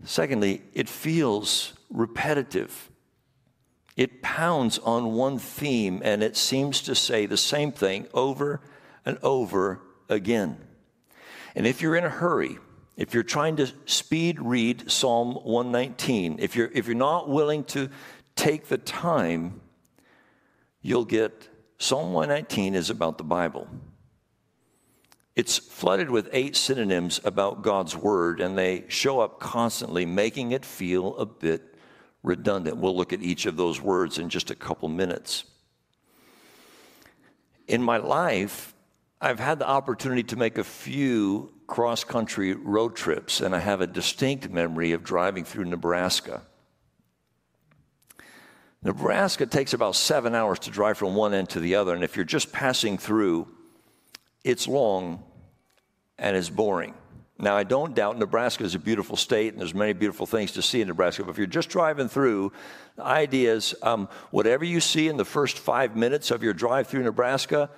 Secondly, 0.03 0.61
it 0.73 0.89
feels 0.89 1.73
repetitive. 1.93 2.89
It 3.95 4.21
pounds 4.21 4.79
on 4.79 5.13
one 5.13 5.37
theme 5.37 6.01
and 6.03 6.23
it 6.23 6.35
seems 6.35 6.81
to 6.81 6.95
say 6.95 7.25
the 7.25 7.37
same 7.37 7.71
thing 7.71 8.07
over 8.13 8.59
and 9.05 9.17
over 9.21 9.79
again. 10.09 10.57
And 11.55 11.67
if 11.67 11.81
you're 11.81 11.95
in 11.95 12.03
a 12.03 12.09
hurry, 12.09 12.57
if 12.97 13.13
you're 13.13 13.23
trying 13.23 13.55
to 13.57 13.71
speed 13.85 14.39
read 14.41 14.91
Psalm 14.91 15.35
119, 15.35 16.37
if 16.39 16.55
you're, 16.55 16.71
if 16.73 16.87
you're 16.87 16.95
not 16.95 17.29
willing 17.29 17.63
to 17.65 17.89
take 18.35 18.67
the 18.67 18.77
time, 18.77 19.61
you'll 20.81 21.05
get 21.05 21.49
Psalm 21.77 22.13
119 22.13 22.75
is 22.75 22.89
about 22.89 23.17
the 23.17 23.23
Bible. 23.23 23.67
It's 25.35 25.57
flooded 25.57 26.09
with 26.09 26.29
eight 26.31 26.55
synonyms 26.55 27.19
about 27.23 27.63
God's 27.63 27.95
Word, 27.95 28.39
and 28.39 28.57
they 28.57 28.85
show 28.87 29.19
up 29.19 29.39
constantly, 29.39 30.05
making 30.05 30.51
it 30.51 30.63
feel 30.63 31.17
a 31.17 31.25
bit 31.25 31.72
redundant. 32.23 32.77
We'll 32.77 32.95
look 32.95 33.13
at 33.13 33.21
each 33.21 33.45
of 33.45 33.57
those 33.57 33.79
words 33.79 34.17
in 34.17 34.29
just 34.29 34.49
a 34.49 34.55
couple 34.55 34.89
minutes. 34.89 35.43
In 37.67 37.83
my 37.83 37.97
life, 37.97 38.73
I've 39.21 39.39
had 39.39 39.59
the 39.59 39.67
opportunity 39.67 40.23
to 40.23 40.35
make 40.35 40.57
a 40.57 40.63
few 40.63 41.53
cross 41.67 42.03
country 42.03 42.53
road 42.53 42.95
trips, 42.95 43.41
and 43.41 43.55
I 43.55 43.59
have 43.59 43.81
a 43.81 43.87
distinct 43.87 44.49
memory 44.49 44.91
of 44.91 45.03
driving 45.03 45.45
through 45.45 45.65
Nebraska. 45.65 46.41
Nebraska 48.81 49.45
takes 49.45 49.73
about 49.73 49.95
seven 49.95 50.35
hours 50.35 50.59
to 50.59 50.69
drive 50.69 50.97
from 50.97 51.15
one 51.15 51.33
end 51.33 51.49
to 51.51 51.61
the 51.61 51.75
other, 51.75 51.93
and 51.93 52.03
if 52.03 52.17
you're 52.17 52.25
just 52.25 52.51
passing 52.51 52.97
through, 52.97 53.47
it's 54.43 54.67
long 54.67 55.23
and 56.17 56.35
it's 56.35 56.49
boring. 56.49 56.93
Now, 57.43 57.57
I 57.57 57.63
don't 57.63 57.93
doubt 57.93 58.17
Nebraska 58.17 58.63
is 58.63 58.73
a 58.73 58.79
beautiful 58.79 59.17
state 59.17 59.51
and 59.51 59.59
there's 59.59 59.75
many 59.75 59.91
beautiful 59.91 60.25
things 60.25 60.53
to 60.53 60.61
see 60.61 60.81
in 60.81 60.87
Nebraska, 60.87 61.23
but 61.23 61.31
if 61.31 61.37
you're 61.37 61.45
just 61.45 61.69
driving 61.69 62.07
through, 62.07 62.53
the 62.95 63.03
idea 63.03 63.53
is 63.53 63.75
um, 63.81 64.07
whatever 64.31 64.63
you 64.63 64.79
see 64.79 65.09
in 65.09 65.17
the 65.17 65.25
first 65.25 65.59
five 65.59 65.95
minutes 65.97 66.31
of 66.31 66.41
your 66.41 66.53
drive 66.53 66.87
through 66.87 67.03
Nebraska, 67.03 67.69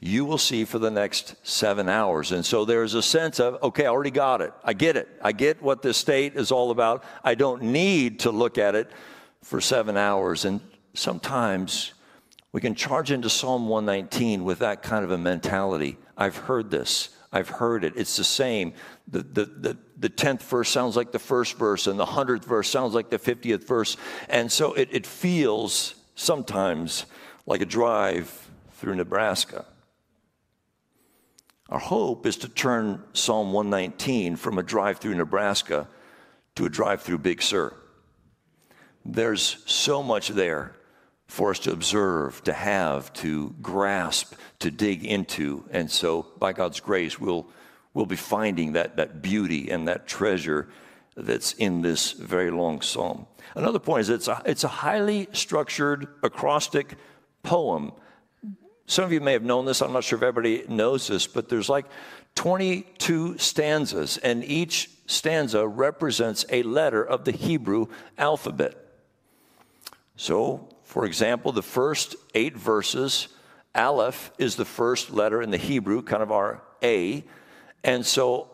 you 0.00 0.24
will 0.24 0.38
see 0.38 0.64
for 0.64 0.80
the 0.80 0.90
next 0.90 1.36
seven 1.44 1.88
hours. 1.88 2.32
And 2.32 2.44
so 2.44 2.64
there's 2.64 2.94
a 2.94 3.02
sense 3.02 3.38
of, 3.38 3.62
okay, 3.62 3.84
I 3.84 3.88
already 3.88 4.10
got 4.10 4.40
it. 4.40 4.52
I 4.64 4.72
get 4.72 4.96
it. 4.96 5.08
I 5.22 5.30
get 5.30 5.62
what 5.62 5.80
this 5.80 5.96
state 5.96 6.34
is 6.34 6.50
all 6.50 6.72
about. 6.72 7.04
I 7.22 7.36
don't 7.36 7.62
need 7.62 8.20
to 8.20 8.32
look 8.32 8.58
at 8.58 8.74
it 8.74 8.90
for 9.42 9.60
seven 9.60 9.96
hours. 9.96 10.44
And 10.44 10.60
sometimes 10.94 11.92
we 12.50 12.60
can 12.60 12.74
charge 12.74 13.12
into 13.12 13.30
Psalm 13.30 13.68
119 13.68 14.42
with 14.42 14.58
that 14.58 14.82
kind 14.82 15.04
of 15.04 15.12
a 15.12 15.18
mentality. 15.18 15.98
I've 16.16 16.36
heard 16.36 16.70
this. 16.70 17.10
I've 17.30 17.48
heard 17.48 17.84
it. 17.84 17.92
It's 17.96 18.16
the 18.16 18.24
same. 18.24 18.72
The, 19.06 19.22
the, 19.22 19.44
the, 19.44 19.78
the 19.98 20.08
10th 20.08 20.42
verse 20.42 20.70
sounds 20.70 20.96
like 20.96 21.12
the 21.12 21.18
first 21.18 21.58
verse, 21.58 21.86
and 21.86 21.98
the 21.98 22.06
100th 22.06 22.44
verse 22.44 22.68
sounds 22.68 22.94
like 22.94 23.10
the 23.10 23.18
50th 23.18 23.64
verse. 23.64 23.96
And 24.28 24.50
so 24.50 24.72
it, 24.72 24.88
it 24.92 25.06
feels 25.06 25.94
sometimes 26.14 27.04
like 27.46 27.60
a 27.60 27.66
drive 27.66 28.48
through 28.72 28.94
Nebraska. 28.94 29.66
Our 31.68 31.78
hope 31.78 32.24
is 32.24 32.38
to 32.38 32.48
turn 32.48 33.02
Psalm 33.12 33.52
119 33.52 34.36
from 34.36 34.58
a 34.58 34.62
drive 34.62 34.98
through 34.98 35.14
Nebraska 35.14 35.86
to 36.54 36.64
a 36.64 36.70
drive 36.70 37.02
through 37.02 37.18
Big 37.18 37.42
Sur. 37.42 37.74
There's 39.04 39.62
so 39.66 40.02
much 40.02 40.28
there 40.28 40.77
for 41.28 41.50
us 41.50 41.58
to 41.60 41.72
observe, 41.72 42.42
to 42.44 42.52
have, 42.52 43.12
to 43.12 43.54
grasp, 43.62 44.34
to 44.58 44.70
dig 44.70 45.04
into. 45.04 45.64
And 45.70 45.90
so, 45.90 46.26
by 46.38 46.52
God's 46.52 46.80
grace, 46.80 47.20
we'll, 47.20 47.46
we'll 47.94 48.06
be 48.06 48.16
finding 48.16 48.72
that, 48.72 48.96
that 48.96 49.22
beauty 49.22 49.70
and 49.70 49.86
that 49.86 50.08
treasure 50.08 50.68
that's 51.16 51.52
in 51.52 51.82
this 51.82 52.12
very 52.12 52.50
long 52.50 52.80
psalm. 52.80 53.26
Another 53.54 53.78
point 53.78 54.02
is 54.02 54.08
it's 54.08 54.28
a, 54.28 54.42
it's 54.46 54.64
a 54.64 54.68
highly 54.68 55.28
structured 55.32 56.08
acrostic 56.22 56.96
poem. 57.42 57.92
Some 58.86 59.04
of 59.04 59.12
you 59.12 59.20
may 59.20 59.32
have 59.32 59.42
known 59.42 59.66
this. 59.66 59.82
I'm 59.82 59.92
not 59.92 60.04
sure 60.04 60.16
if 60.16 60.22
everybody 60.22 60.64
knows 60.66 61.06
this, 61.08 61.26
but 61.26 61.50
there's 61.50 61.68
like 61.68 61.86
22 62.36 63.36
stanzas, 63.36 64.16
and 64.18 64.44
each 64.44 64.90
stanza 65.06 65.66
represents 65.66 66.46
a 66.50 66.62
letter 66.62 67.02
of 67.04 67.24
the 67.24 67.32
Hebrew 67.32 67.86
alphabet. 68.16 68.76
So, 70.16 70.68
for 70.88 71.04
example, 71.04 71.52
the 71.52 71.62
first 71.62 72.16
eight 72.34 72.56
verses, 72.56 73.28
Aleph 73.74 74.32
is 74.38 74.56
the 74.56 74.64
first 74.64 75.10
letter 75.10 75.42
in 75.42 75.50
the 75.50 75.58
Hebrew, 75.58 76.00
kind 76.00 76.22
of 76.22 76.32
our 76.32 76.62
A. 76.82 77.24
And 77.84 78.06
so, 78.06 78.48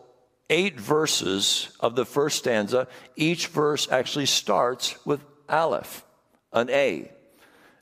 eight 0.49 0.77
verses 0.77 1.69
of 1.79 1.95
the 1.95 2.03
first 2.03 2.39
stanza, 2.39 2.89
each 3.15 3.47
verse 3.47 3.89
actually 3.89 4.25
starts 4.25 4.97
with 5.05 5.21
Aleph, 5.47 6.03
an 6.51 6.69
A. 6.71 7.09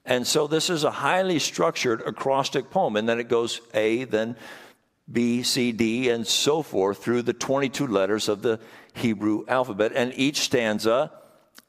And 0.06 0.28
so, 0.28 0.46
this 0.46 0.70
is 0.70 0.84
a 0.84 0.92
highly 0.92 1.40
structured 1.40 2.04
acrostic 2.06 2.70
poem. 2.70 2.96
And 2.96 3.10
then 3.10 3.20
it 3.20 3.30
goes 3.30 3.60
A, 3.74 4.04
then 4.04 4.36
B, 5.12 5.42
C, 5.42 5.72
D, 5.72 6.12
and 6.12 6.28
so 6.28 6.62
forth 6.62 7.00
through 7.04 7.24
the 7.24 7.34
22 7.34 7.88
letters 7.88 8.30
of 8.30 8.44
the 8.44 8.60
Hebrew 8.94 9.46
alphabet. 9.48 9.94
And 9.96 10.14
each 10.16 10.42
stanza 10.42 11.12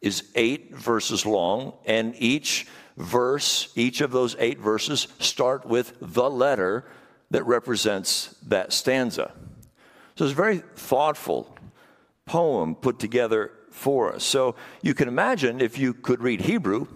is 0.01 0.25
eight 0.35 0.75
verses 0.75 1.25
long, 1.25 1.73
and 1.87 2.15
each 2.19 2.67
verse, 2.97 3.73
each 3.75 4.01
of 4.01 4.13
those 4.13 4.37
eight 4.39 4.59
verses, 4.59 5.09
start 5.19 5.67
with 5.67 5.95
the 6.01 6.29
letter 6.29 6.85
that 7.31 7.45
represents 7.45 8.35
that 8.47 8.73
stanza. 8.73 9.33
So 10.17 10.25
it's 10.25 10.33
a 10.33 10.37
very 10.37 10.59
thoughtful 10.59 11.57
poem 12.27 12.75
put 12.75 12.99
together 12.99 13.51
for 13.71 14.15
us. 14.15 14.25
So 14.25 14.55
you 14.83 14.95
can 14.95 15.09
imagine 15.09 15.61
if 15.61 15.79
you 15.79 15.95
could 15.95 16.23
read 16.23 16.43
Hebrew, 16.43 16.87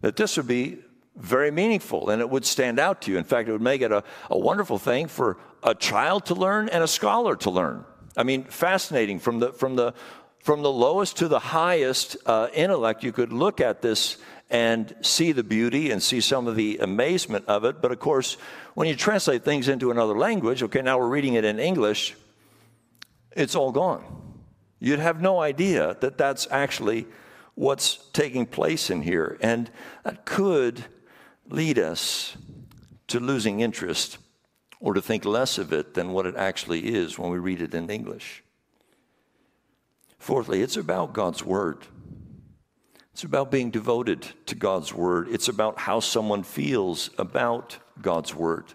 that 0.00 0.16
this 0.16 0.36
would 0.36 0.48
be 0.48 0.78
very 1.16 1.50
meaningful 1.50 2.10
and 2.10 2.20
it 2.20 2.28
would 2.28 2.44
stand 2.44 2.78
out 2.78 3.02
to 3.02 3.12
you. 3.12 3.18
In 3.18 3.24
fact, 3.24 3.48
it 3.48 3.52
would 3.52 3.60
make 3.60 3.82
it 3.82 3.92
a, 3.92 4.02
a 4.30 4.38
wonderful 4.38 4.78
thing 4.78 5.06
for 5.06 5.36
a 5.62 5.74
child 5.74 6.26
to 6.26 6.34
learn 6.34 6.68
and 6.68 6.82
a 6.82 6.88
scholar 6.88 7.36
to 7.36 7.50
learn. 7.50 7.84
I 8.16 8.24
mean, 8.24 8.44
fascinating 8.44 9.20
from 9.20 9.38
the, 9.38 9.52
from 9.52 9.76
the 9.76 9.94
from 10.40 10.62
the 10.62 10.72
lowest 10.72 11.18
to 11.18 11.28
the 11.28 11.38
highest 11.38 12.16
uh, 12.26 12.48
intellect, 12.54 13.04
you 13.04 13.12
could 13.12 13.32
look 13.32 13.60
at 13.60 13.82
this 13.82 14.16
and 14.48 14.94
see 15.00 15.32
the 15.32 15.44
beauty 15.44 15.90
and 15.90 16.02
see 16.02 16.20
some 16.20 16.48
of 16.48 16.56
the 16.56 16.78
amazement 16.78 17.44
of 17.46 17.64
it. 17.64 17.80
But 17.80 17.92
of 17.92 18.00
course, 18.00 18.36
when 18.74 18.88
you 18.88 18.96
translate 18.96 19.44
things 19.44 19.68
into 19.68 19.90
another 19.90 20.16
language, 20.16 20.62
okay, 20.64 20.82
now 20.82 20.98
we're 20.98 21.08
reading 21.08 21.34
it 21.34 21.44
in 21.44 21.60
English, 21.60 22.16
it's 23.32 23.54
all 23.54 23.70
gone. 23.70 24.04
You'd 24.80 24.98
have 24.98 25.20
no 25.20 25.40
idea 25.40 25.96
that 26.00 26.18
that's 26.18 26.48
actually 26.50 27.06
what's 27.54 27.96
taking 28.12 28.46
place 28.46 28.90
in 28.90 29.02
here. 29.02 29.38
And 29.40 29.70
that 30.04 30.24
could 30.24 30.84
lead 31.48 31.78
us 31.78 32.36
to 33.08 33.20
losing 33.20 33.60
interest 33.60 34.18
or 34.80 34.94
to 34.94 35.02
think 35.02 35.24
less 35.24 35.58
of 35.58 35.72
it 35.72 35.94
than 35.94 36.12
what 36.12 36.26
it 36.26 36.34
actually 36.36 36.94
is 36.94 37.18
when 37.18 37.30
we 37.30 37.38
read 37.38 37.60
it 37.60 37.74
in 37.74 37.90
English. 37.90 38.42
Fourthly, 40.20 40.60
it's 40.60 40.76
about 40.76 41.14
God's 41.14 41.42
Word. 41.42 41.78
It's 43.12 43.24
about 43.24 43.50
being 43.50 43.70
devoted 43.70 44.28
to 44.46 44.54
God's 44.54 44.92
Word. 44.92 45.28
It's 45.30 45.48
about 45.48 45.78
how 45.78 46.00
someone 46.00 46.42
feels 46.42 47.08
about 47.16 47.78
God's 48.00 48.34
Word. 48.34 48.66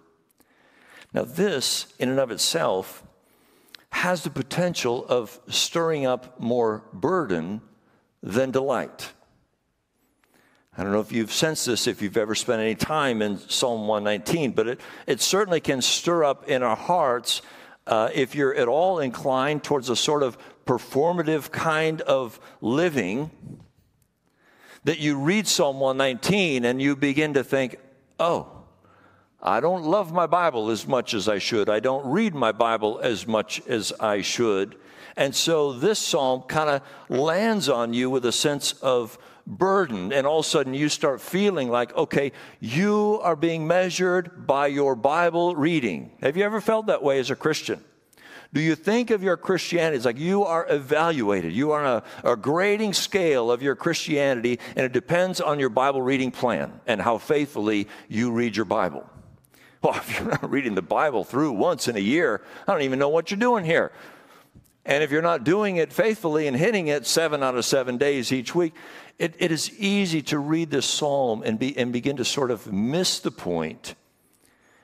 Now, 1.14 1.24
this, 1.24 1.86
in 2.00 2.10
and 2.10 2.20
of 2.20 2.32
itself, 2.32 3.04
has 3.92 4.24
the 4.24 4.32
potential 4.32 5.06
of 5.08 5.40
stirring 5.48 6.06
up 6.06 6.40
more 6.40 6.84
burden 6.92 7.62
than 8.24 8.50
delight. 8.50 9.14
I 10.75 10.84
don't 10.84 10.92
know 10.92 11.00
if 11.00 11.12
you've 11.12 11.32
sensed 11.32 11.68
this 11.68 11.86
if 11.86 12.02
you've 12.02 12.18
ever 12.18 12.34
spent 12.34 12.60
any 12.60 12.75
time 12.75 13.22
in 13.22 13.38
Psalm 13.38 13.88
119, 13.88 14.52
but 14.52 14.68
it, 14.68 14.82
it 15.06 15.22
certainly 15.22 15.62
can 15.62 15.84
stir 15.84 16.24
up 16.24 16.50
in 16.50 16.64
our 16.64 16.75
hearts 16.75 17.44
uh, 17.88 18.10
if 18.14 18.34
you're 18.34 18.56
at 18.56 18.68
all 18.68 19.00
inclined 19.00 19.64
towards 19.64 19.90
a 19.90 19.96
sort 19.96 20.24
of 20.24 20.38
performative 20.65 21.51
kind 21.51 22.01
of 22.01 22.39
living 22.62 23.29
that 24.84 25.00
you 25.00 25.17
read 25.17 25.48
Psalm 25.48 25.79
119 25.79 26.65
and 26.65 26.81
you 26.81 26.95
begin 26.95 27.34
to 27.34 27.43
think, 27.43 27.77
oh, 28.19 28.51
I 29.41 29.60
don't 29.60 29.84
love 29.84 30.12
my 30.12 30.25
Bible 30.25 30.69
as 30.69 30.88
much 30.88 31.13
as 31.13 31.27
I 31.27 31.38
should. 31.38 31.69
I 31.69 31.79
don't 31.79 32.05
read 32.05 32.34
my 32.34 32.51
Bible 32.51 33.00
as 33.00 33.27
much 33.27 33.62
as 33.67 33.93
I 34.00 34.22
should. 34.22 34.75
And 35.15 35.36
so 35.36 35.72
this 35.72 36.00
psalm 36.00 36.41
kind 36.43 36.69
of 36.69 36.81
lands 37.10 37.69
on 37.69 37.93
you 37.93 38.10
with 38.10 38.25
a 38.25 38.31
sense 38.31 38.74
of 38.81 39.17
burden. 39.48 40.12
And 40.12 40.25
all 40.25 40.39
of 40.39 40.45
a 40.45 40.50
sudden 40.50 40.74
you 40.74 40.89
start 40.89 41.22
feeling 41.22 41.69
like, 41.69 41.95
okay, 41.95 42.31
you 42.60 43.19
are 43.22 43.36
being 43.36 43.67
measured 43.67 44.48
by 44.48 44.67
your 44.67 44.95
Bible 44.95 45.55
reading. 45.55 46.12
Have 46.22 46.38
you 46.38 46.43
ever 46.43 46.60
felt 46.60 46.88
that 46.88 47.03
way 47.03 47.19
as 47.19 47.29
a 47.29 47.36
Christian? 47.36 47.84
Do 48.56 48.62
you 48.62 48.76
think 48.76 49.12
of 49.12 49.22
your 49.22 49.36
Christianity 49.36 49.98
as 49.98 50.06
like 50.06 50.18
you 50.18 50.46
are 50.46 50.66
evaluated? 50.70 51.52
You 51.52 51.72
are 51.72 51.84
on 51.84 52.04
a, 52.24 52.32
a 52.32 52.38
grading 52.38 52.94
scale 52.94 53.52
of 53.52 53.62
your 53.62 53.76
Christianity, 53.76 54.62
and 54.78 54.86
it 54.86 54.94
depends 54.94 55.42
on 55.42 55.60
your 55.60 55.68
Bible 55.68 56.02
reading 56.02 56.32
plan 56.32 56.72
and 56.88 57.02
how 57.02 57.18
faithfully 57.18 57.90
you 58.08 58.32
read 58.32 58.56
your 58.56 58.64
Bible. 58.64 59.10
Well, 59.82 59.96
if 59.98 60.18
you're 60.18 60.30
not 60.30 60.50
reading 60.50 60.74
the 60.74 60.82
Bible 60.82 61.26
through 61.26 61.52
once 61.52 61.90
in 61.90 61.98
a 61.98 62.00
year, 62.00 62.44
I 62.66 62.72
don't 62.72 62.84
even 62.84 62.98
know 62.98 63.10
what 63.10 63.30
you're 63.30 63.38
doing 63.38 63.66
here. 63.66 63.92
And 64.86 65.04
if 65.04 65.12
you're 65.12 65.22
not 65.22 65.44
doing 65.44 65.76
it 65.76 65.92
faithfully 65.92 66.48
and 66.48 66.56
hitting 66.56 66.88
it 66.88 67.06
seven 67.06 67.44
out 67.44 67.58
of 67.58 67.66
seven 67.66 67.98
days 67.98 68.32
each 68.32 68.56
week, 68.56 68.74
it, 69.20 69.36
it 69.38 69.52
is 69.52 69.70
easy 69.78 70.22
to 70.22 70.40
read 70.40 70.72
this 70.72 70.86
psalm 70.86 71.44
and, 71.44 71.60
be, 71.60 71.78
and 71.78 71.92
begin 71.92 72.16
to 72.16 72.24
sort 72.24 72.52
of 72.52 72.72
miss 72.72 73.20
the 73.20 73.32
point 73.32 73.96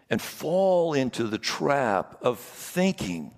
and 0.09 0.21
fall 0.21 0.93
into 0.93 1.23
the 1.23 1.37
trap 1.37 2.17
of 2.21 2.37
thinking 2.37 3.31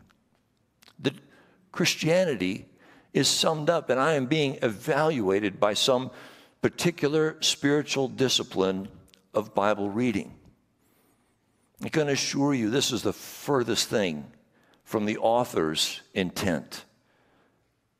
Christianity 1.73 2.67
is 3.13 3.27
summed 3.27 3.69
up 3.69 3.89
and 3.89 3.99
I 3.99 4.13
am 4.13 4.27
being 4.27 4.57
evaluated 4.61 5.59
by 5.59 5.73
some 5.73 6.11
particular 6.61 7.35
spiritual 7.41 8.07
discipline 8.07 8.87
of 9.33 9.53
Bible 9.53 9.89
reading. 9.89 10.33
I 11.83 11.89
can 11.89 12.07
assure 12.07 12.53
you 12.53 12.69
this 12.69 12.93
is 12.93 13.01
the 13.01 13.11
furthest 13.11 13.89
thing 13.89 14.31
from 14.85 15.05
the 15.05 15.17
author's 15.17 16.01
intent 16.13 16.85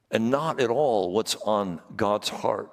and 0.10 0.30
not 0.30 0.62
at 0.62 0.70
all 0.70 1.12
what's 1.12 1.36
on 1.36 1.82
God's 1.96 2.30
heart. 2.30 2.70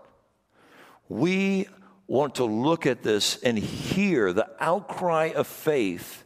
We 1.08 1.66
want 2.06 2.36
to 2.36 2.44
look 2.44 2.86
at 2.86 3.02
this 3.02 3.42
and 3.42 3.58
hear 3.58 4.32
the 4.32 4.50
outcry 4.60 5.32
of 5.34 5.46
faith 5.46 6.24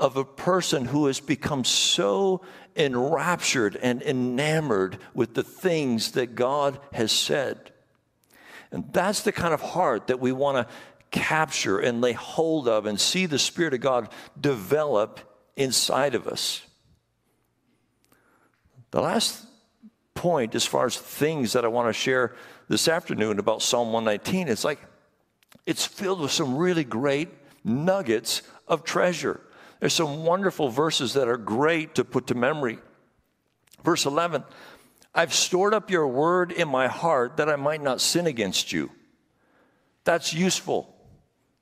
of 0.00 0.16
a 0.16 0.24
person 0.24 0.86
who 0.86 1.06
has 1.06 1.20
become 1.20 1.64
so 1.64 2.42
enraptured 2.76 3.76
and 3.76 4.02
enamored 4.02 4.98
with 5.14 5.34
the 5.34 5.42
things 5.42 6.12
that 6.12 6.34
God 6.34 6.78
has 6.92 7.12
said. 7.12 7.72
And 8.70 8.92
that's 8.92 9.22
the 9.22 9.32
kind 9.32 9.54
of 9.54 9.60
heart 9.60 10.08
that 10.08 10.20
we 10.20 10.32
want 10.32 10.68
to 10.68 10.74
capture 11.10 11.78
and 11.78 12.00
lay 12.00 12.12
hold 12.12 12.68
of 12.68 12.86
and 12.86 13.00
see 13.00 13.26
the 13.26 13.38
Spirit 13.38 13.74
of 13.74 13.80
God 13.80 14.08
develop 14.38 15.20
inside 15.56 16.14
of 16.14 16.26
us. 16.26 16.62
The 18.90 19.00
last 19.00 19.46
point, 20.14 20.54
as 20.54 20.66
far 20.66 20.86
as 20.86 20.96
things 20.96 21.52
that 21.52 21.64
I 21.64 21.68
want 21.68 21.88
to 21.88 21.92
share 21.92 22.34
this 22.68 22.88
afternoon 22.88 23.38
about 23.38 23.62
Psalm 23.62 23.92
119, 23.92 24.48
it's 24.48 24.64
like 24.64 24.80
it's 25.64 25.84
filled 25.84 26.20
with 26.20 26.32
some 26.32 26.56
really 26.56 26.84
great 26.84 27.28
nuggets 27.64 28.42
of 28.68 28.84
treasure. 28.84 29.40
There's 29.80 29.92
some 29.92 30.24
wonderful 30.24 30.68
verses 30.68 31.14
that 31.14 31.28
are 31.28 31.36
great 31.36 31.94
to 31.96 32.04
put 32.04 32.28
to 32.28 32.34
memory. 32.34 32.78
Verse 33.84 34.06
11 34.06 34.44
I've 35.14 35.32
stored 35.32 35.72
up 35.72 35.90
your 35.90 36.06
word 36.06 36.52
in 36.52 36.68
my 36.68 36.88
heart 36.88 37.38
that 37.38 37.48
I 37.48 37.56
might 37.56 37.82
not 37.82 38.02
sin 38.02 38.26
against 38.26 38.70
you. 38.72 38.90
That's 40.04 40.34
useful. 40.34 40.94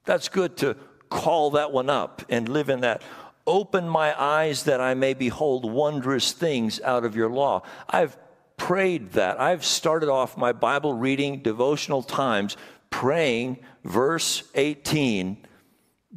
That's 0.04 0.28
good 0.28 0.56
to 0.58 0.76
call 1.08 1.52
that 1.52 1.70
one 1.70 1.88
up 1.88 2.22
and 2.28 2.48
live 2.48 2.68
in 2.68 2.80
that. 2.80 3.02
Open 3.46 3.88
my 3.88 4.20
eyes 4.20 4.64
that 4.64 4.80
I 4.80 4.94
may 4.94 5.14
behold 5.14 5.70
wondrous 5.70 6.32
things 6.32 6.80
out 6.80 7.04
of 7.04 7.14
your 7.14 7.30
law. 7.30 7.62
I've 7.88 8.16
prayed 8.56 9.12
that. 9.12 9.40
I've 9.40 9.64
started 9.64 10.08
off 10.08 10.36
my 10.36 10.52
Bible 10.52 10.94
reading 10.94 11.40
devotional 11.40 12.02
times 12.02 12.56
praying 12.90 13.58
verse 13.84 14.44
18 14.54 15.46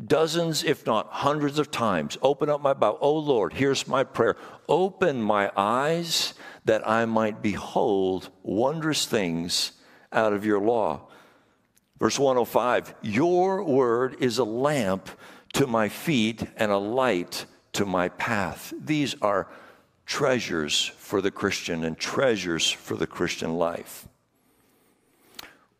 dozens, 0.05 0.63
if 0.63 0.85
not 0.85 1.07
hundreds 1.07 1.59
of 1.59 1.71
times. 1.71 2.17
Open 2.21 2.49
up 2.49 2.61
my 2.61 2.73
Bible. 2.73 2.99
Oh 3.01 3.17
Lord, 3.17 3.53
here's 3.53 3.87
my 3.87 4.03
prayer. 4.03 4.35
Open 4.67 5.21
my 5.21 5.51
eyes 5.55 6.33
that 6.65 6.87
I 6.87 7.05
might 7.05 7.41
behold 7.41 8.29
wondrous 8.43 9.05
things 9.05 9.71
out 10.11 10.33
of 10.33 10.45
your 10.45 10.59
law. 10.59 11.07
Verse 11.99 12.19
105 12.19 12.93
Your 13.01 13.63
word 13.63 14.17
is 14.19 14.37
a 14.37 14.43
lamp 14.43 15.09
to 15.53 15.65
my 15.65 15.89
feet 15.89 16.43
and 16.57 16.71
a 16.71 16.77
light 16.77 17.45
to 17.73 17.85
my 17.85 18.09
path. 18.09 18.73
These 18.79 19.15
are 19.21 19.47
treasures 20.05 20.91
for 20.97 21.21
the 21.21 21.31
Christian 21.31 21.83
and 21.83 21.97
treasures 21.97 22.69
for 22.69 22.95
the 22.95 23.07
Christian 23.07 23.55
life. 23.55 24.07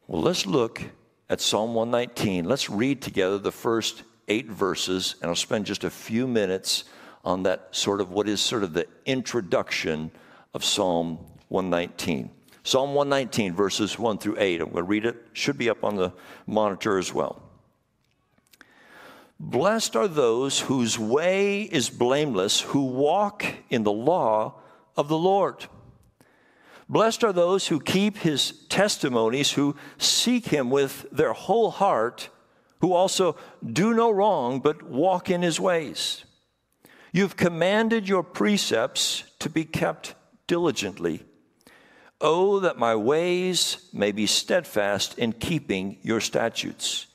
Well, 0.08 0.22
let's 0.22 0.46
look 0.46 0.82
at 1.30 1.42
Psalm 1.42 1.74
119. 1.74 2.46
Let's 2.46 2.70
read 2.70 3.02
together 3.02 3.38
the 3.38 3.52
first 3.52 4.04
eight 4.28 4.48
verses, 4.48 5.16
and 5.22 5.30
I'll 5.30 5.36
spend 5.36 5.66
just 5.66 5.84
a 5.84 5.90
few 5.90 6.28
minutes 6.28 6.84
on 7.24 7.44
that 7.44 7.70
sort 7.72 8.02
of 8.02 8.12
what 8.12 8.28
is 8.28 8.42
sort 8.42 8.64
of 8.64 8.74
the 8.74 8.88
introduction 9.06 10.12
of 10.54 10.64
Psalm 10.64 11.18
119. 11.50 12.30
Psalm 12.64 12.94
119, 12.94 13.54
verses 13.54 13.98
1 13.98 14.18
through 14.18 14.36
8. 14.38 14.62
I'm 14.62 14.70
going 14.72 14.78
to 14.78 14.84
read 14.84 15.06
it. 15.06 15.16
Should 15.34 15.58
be 15.58 15.70
up 15.70 15.84
on 15.84 15.96
the 15.96 16.12
monitor 16.46 16.98
as 16.98 17.14
well. 17.14 17.42
Blessed 19.40 19.96
are 19.96 20.08
those 20.08 20.62
whose 20.62 20.98
way 20.98 21.62
is 21.62 21.90
blameless, 21.90 22.62
who 22.62 22.86
walk 22.86 23.46
in 23.70 23.84
the 23.84 23.92
law 23.92 24.56
of 24.96 25.08
the 25.08 25.18
Lord. 25.18 25.66
Blessed 26.90 27.24
are 27.24 27.34
those 27.34 27.68
who 27.68 27.80
keep 27.80 28.18
his 28.18 28.52
testimonies, 28.68 29.52
who 29.52 29.76
seek 29.98 30.48
him 30.48 30.70
with 30.70 31.06
their 31.12 31.34
whole 31.34 31.70
heart, 31.70 32.30
who 32.80 32.94
also 32.94 33.36
do 33.66 33.94
no 33.94 34.12
wrong, 34.12 34.60
but 34.60 34.84
walk 34.84 35.30
in 35.30 35.42
his 35.42 35.60
ways. 35.60 36.26
You've 37.12 37.38
commanded 37.38 38.08
your 38.08 38.24
precepts 38.24 39.24
to 39.40 39.50
be 39.50 39.66
kept 39.66 40.16
diligently. 40.46 41.24
Oh, 42.20 42.60
that 42.60 42.78
my 42.78 42.96
ways 42.96 43.90
may 43.94 44.12
be 44.12 44.26
steadfast 44.26 45.18
in 45.18 45.34
keeping 45.34 45.98
your 46.02 46.20
statutes. 46.20 47.08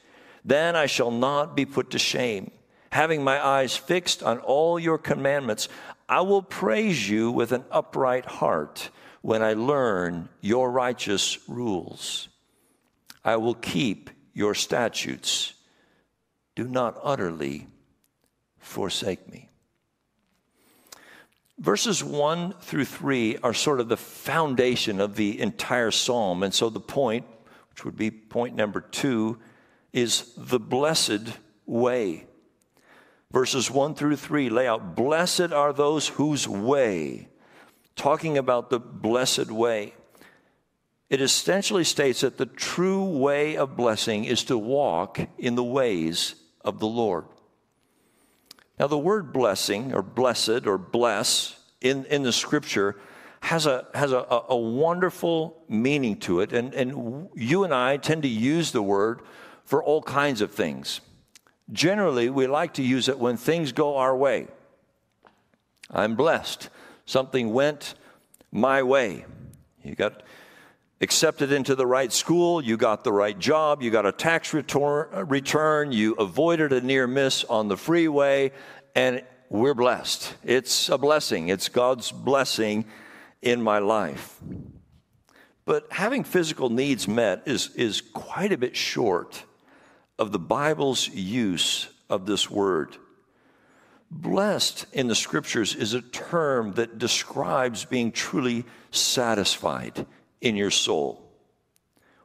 Then 0.44 0.76
I 0.76 0.86
shall 0.86 1.10
not 1.10 1.56
be 1.56 1.64
put 1.64 1.90
to 1.90 1.98
shame. 1.98 2.50
Having 2.90 3.24
my 3.24 3.44
eyes 3.44 3.76
fixed 3.76 4.22
on 4.22 4.38
all 4.38 4.78
your 4.78 4.98
commandments, 4.98 5.68
I 6.08 6.20
will 6.20 6.42
praise 6.42 7.08
you 7.08 7.30
with 7.30 7.52
an 7.52 7.64
upright 7.70 8.26
heart 8.26 8.90
when 9.22 9.42
I 9.42 9.54
learn 9.54 10.28
your 10.40 10.70
righteous 10.70 11.38
rules. 11.48 12.28
I 13.24 13.36
will 13.36 13.54
keep 13.54 14.10
your 14.32 14.54
statutes. 14.54 15.54
Do 16.54 16.66
not 16.68 16.98
utterly 17.02 17.68
forsake 18.58 19.30
me. 19.30 19.48
Verses 21.58 22.02
1 22.02 22.54
through 22.60 22.84
3 22.84 23.38
are 23.42 23.54
sort 23.54 23.80
of 23.80 23.88
the 23.88 23.96
foundation 23.96 25.00
of 25.00 25.16
the 25.16 25.40
entire 25.40 25.90
psalm. 25.90 26.42
And 26.42 26.52
so 26.52 26.68
the 26.70 26.80
point, 26.80 27.24
which 27.70 27.84
would 27.84 27.96
be 27.96 28.10
point 28.10 28.56
number 28.56 28.80
two, 28.80 29.38
is 29.92 30.32
the 30.36 30.58
blessed 30.58 31.38
way. 31.66 32.26
Verses 33.30 33.70
1 33.70 33.94
through 33.94 34.16
3 34.16 34.50
lay 34.50 34.66
out 34.66 34.96
Blessed 34.96 35.52
are 35.52 35.72
those 35.72 36.08
whose 36.08 36.48
way 36.48 37.28
talking 37.96 38.38
about 38.38 38.70
the 38.70 38.80
blessed 38.80 39.50
way. 39.50 39.94
It 41.12 41.20
essentially 41.20 41.84
states 41.84 42.22
that 42.22 42.38
the 42.38 42.46
true 42.46 43.04
way 43.04 43.58
of 43.58 43.76
blessing 43.76 44.24
is 44.24 44.44
to 44.44 44.56
walk 44.56 45.20
in 45.36 45.56
the 45.56 45.62
ways 45.62 46.36
of 46.64 46.78
the 46.78 46.86
Lord. 46.86 47.26
Now, 48.80 48.86
the 48.86 48.96
word 48.96 49.30
blessing 49.30 49.92
or 49.92 50.00
blessed 50.00 50.66
or 50.66 50.78
bless 50.78 51.54
in, 51.82 52.06
in 52.06 52.22
the 52.22 52.32
scripture 52.32 52.96
has, 53.40 53.66
a, 53.66 53.88
has 53.92 54.12
a, 54.12 54.24
a 54.48 54.56
wonderful 54.56 55.62
meaning 55.68 56.16
to 56.20 56.40
it. 56.40 56.54
And, 56.54 56.72
and 56.72 57.28
you 57.34 57.64
and 57.64 57.74
I 57.74 57.98
tend 57.98 58.22
to 58.22 58.28
use 58.28 58.72
the 58.72 58.80
word 58.80 59.20
for 59.66 59.84
all 59.84 60.00
kinds 60.00 60.40
of 60.40 60.52
things. 60.52 61.02
Generally, 61.70 62.30
we 62.30 62.46
like 62.46 62.72
to 62.74 62.82
use 62.82 63.10
it 63.10 63.18
when 63.18 63.36
things 63.36 63.72
go 63.72 63.98
our 63.98 64.16
way. 64.16 64.46
I'm 65.90 66.16
blessed 66.16 66.70
something 67.04 67.52
went 67.52 67.96
my 68.50 68.82
way. 68.82 69.26
You 69.84 69.94
got 69.94 70.22
accepted 71.02 71.50
into 71.50 71.74
the 71.74 71.86
right 71.86 72.12
school, 72.12 72.62
you 72.62 72.76
got 72.76 73.02
the 73.02 73.12
right 73.12 73.36
job, 73.36 73.82
you 73.82 73.90
got 73.90 74.06
a 74.06 74.12
tax 74.12 74.54
uh, 74.54 75.24
return, 75.26 75.90
you 75.90 76.14
avoided 76.14 76.72
a 76.72 76.80
near 76.80 77.08
miss 77.08 77.42
on 77.44 77.66
the 77.66 77.76
freeway, 77.76 78.52
and 78.94 79.22
we're 79.50 79.74
blessed. 79.74 80.32
It's 80.44 80.88
a 80.88 80.96
blessing, 80.96 81.48
it's 81.48 81.68
God's 81.68 82.12
blessing 82.12 82.84
in 83.42 83.60
my 83.60 83.80
life. 83.80 84.40
But 85.64 85.88
having 85.90 86.22
physical 86.22 86.70
needs 86.70 87.08
met 87.08 87.42
is, 87.46 87.74
is 87.74 88.00
quite 88.00 88.52
a 88.52 88.58
bit 88.58 88.76
short 88.76 89.42
of 90.20 90.30
the 90.30 90.38
Bible's 90.38 91.08
use 91.08 91.88
of 92.08 92.26
this 92.26 92.48
word. 92.48 92.96
Blessed 94.08 94.86
in 94.92 95.08
the 95.08 95.14
scriptures 95.16 95.74
is 95.74 95.94
a 95.94 96.02
term 96.02 96.72
that 96.74 96.98
describes 96.98 97.84
being 97.84 98.12
truly 98.12 98.64
satisfied 98.92 100.06
in 100.42 100.56
your 100.56 100.70
soul, 100.70 101.22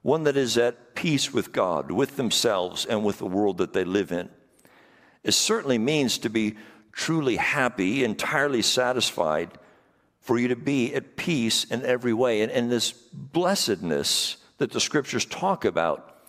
one 0.01 0.23
that 0.23 0.35
is 0.35 0.57
at 0.57 0.95
peace 0.95 1.31
with 1.31 1.53
God, 1.53 1.91
with 1.91 2.17
themselves, 2.17 2.85
and 2.85 3.05
with 3.05 3.19
the 3.19 3.25
world 3.25 3.59
that 3.59 3.71
they 3.71 3.85
live 3.85 4.11
in. 4.11 4.29
It 5.23 5.33
certainly 5.33 5.77
means 5.77 6.17
to 6.19 6.29
be 6.29 6.55
truly 6.91 7.35
happy, 7.35 8.03
entirely 8.03 8.63
satisfied, 8.63 9.51
for 10.19 10.37
you 10.37 10.49
to 10.49 10.55
be 10.55 10.93
at 10.93 11.15
peace 11.15 11.63
in 11.63 11.85
every 11.85 12.13
way. 12.13 12.41
And, 12.41 12.51
and 12.51 12.71
this 12.71 12.91
blessedness 12.91 14.37
that 14.57 14.71
the 14.71 14.79
scriptures 14.79 15.23
talk 15.25 15.63
about 15.63 16.19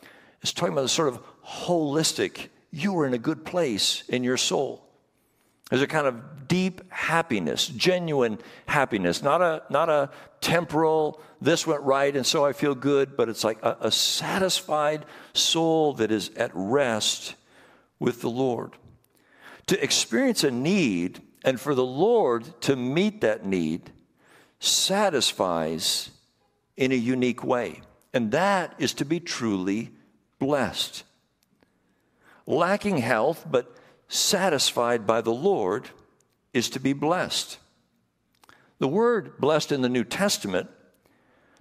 is 0.42 0.52
talking 0.52 0.74
about 0.74 0.84
a 0.84 0.88
sort 0.88 1.08
of 1.08 1.20
holistic, 1.44 2.48
you 2.70 2.96
are 2.98 3.06
in 3.06 3.14
a 3.14 3.18
good 3.18 3.44
place 3.44 4.04
in 4.08 4.22
your 4.22 4.36
soul. 4.36 4.84
There's 5.70 5.82
a 5.82 5.86
kind 5.86 6.06
of 6.06 6.48
deep 6.48 6.80
happiness, 6.92 7.66
genuine 7.66 8.38
happiness, 8.66 9.22
not 9.22 9.42
a, 9.42 9.62
not 9.70 9.88
a 9.88 10.10
temporal, 10.40 11.20
this 11.40 11.66
went 11.66 11.82
right 11.82 12.14
and 12.14 12.26
so 12.26 12.44
I 12.44 12.52
feel 12.52 12.74
good, 12.74 13.16
but 13.16 13.28
it's 13.28 13.44
like 13.44 13.62
a, 13.62 13.76
a 13.80 13.90
satisfied 13.90 15.06
soul 15.32 15.94
that 15.94 16.10
is 16.10 16.30
at 16.36 16.50
rest 16.54 17.34
with 17.98 18.20
the 18.20 18.30
Lord. 18.30 18.72
To 19.66 19.82
experience 19.82 20.44
a 20.44 20.50
need 20.50 21.20
and 21.44 21.60
for 21.60 21.74
the 21.74 21.84
Lord 21.84 22.60
to 22.62 22.76
meet 22.76 23.20
that 23.20 23.44
need 23.44 23.90
satisfies 24.60 26.10
in 26.76 26.92
a 26.92 26.96
unique 26.96 27.44
way. 27.44 27.82
And 28.12 28.30
that 28.32 28.74
is 28.78 28.94
to 28.94 29.04
be 29.04 29.20
truly 29.20 29.90
blessed. 30.38 31.04
Lacking 32.46 32.98
health, 32.98 33.46
but 33.48 33.76
satisfied 34.08 35.06
by 35.06 35.20
the 35.20 35.32
Lord 35.32 35.90
is 36.54 36.70
to 36.70 36.80
be 36.80 36.92
blessed. 36.92 37.58
The 38.78 38.88
word 38.88 39.38
blessed 39.38 39.72
in 39.72 39.82
the 39.82 39.88
New 39.88 40.04
Testament 40.04 40.70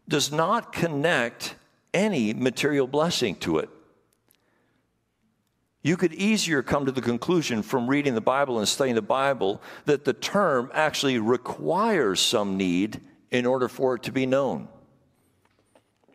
does 0.07 0.31
not 0.31 0.71
connect 0.71 1.55
any 1.93 2.33
material 2.33 2.87
blessing 2.87 3.35
to 3.37 3.57
it. 3.57 3.69
You 5.81 5.95
could 5.97 6.13
easier 6.13 6.61
come 6.63 6.85
to 6.85 6.91
the 6.91 7.01
conclusion 7.01 7.61
from 7.63 7.89
reading 7.89 8.13
the 8.13 8.21
Bible 8.21 8.59
and 8.59 8.67
studying 8.67 8.95
the 8.95 9.01
Bible 9.01 9.61
that 9.85 10.05
the 10.05 10.13
term 10.13 10.69
actually 10.73 11.17
requires 11.17 12.19
some 12.19 12.57
need 12.57 12.99
in 13.31 13.45
order 13.45 13.67
for 13.67 13.95
it 13.95 14.03
to 14.03 14.11
be 14.11 14.25
known. 14.25 14.67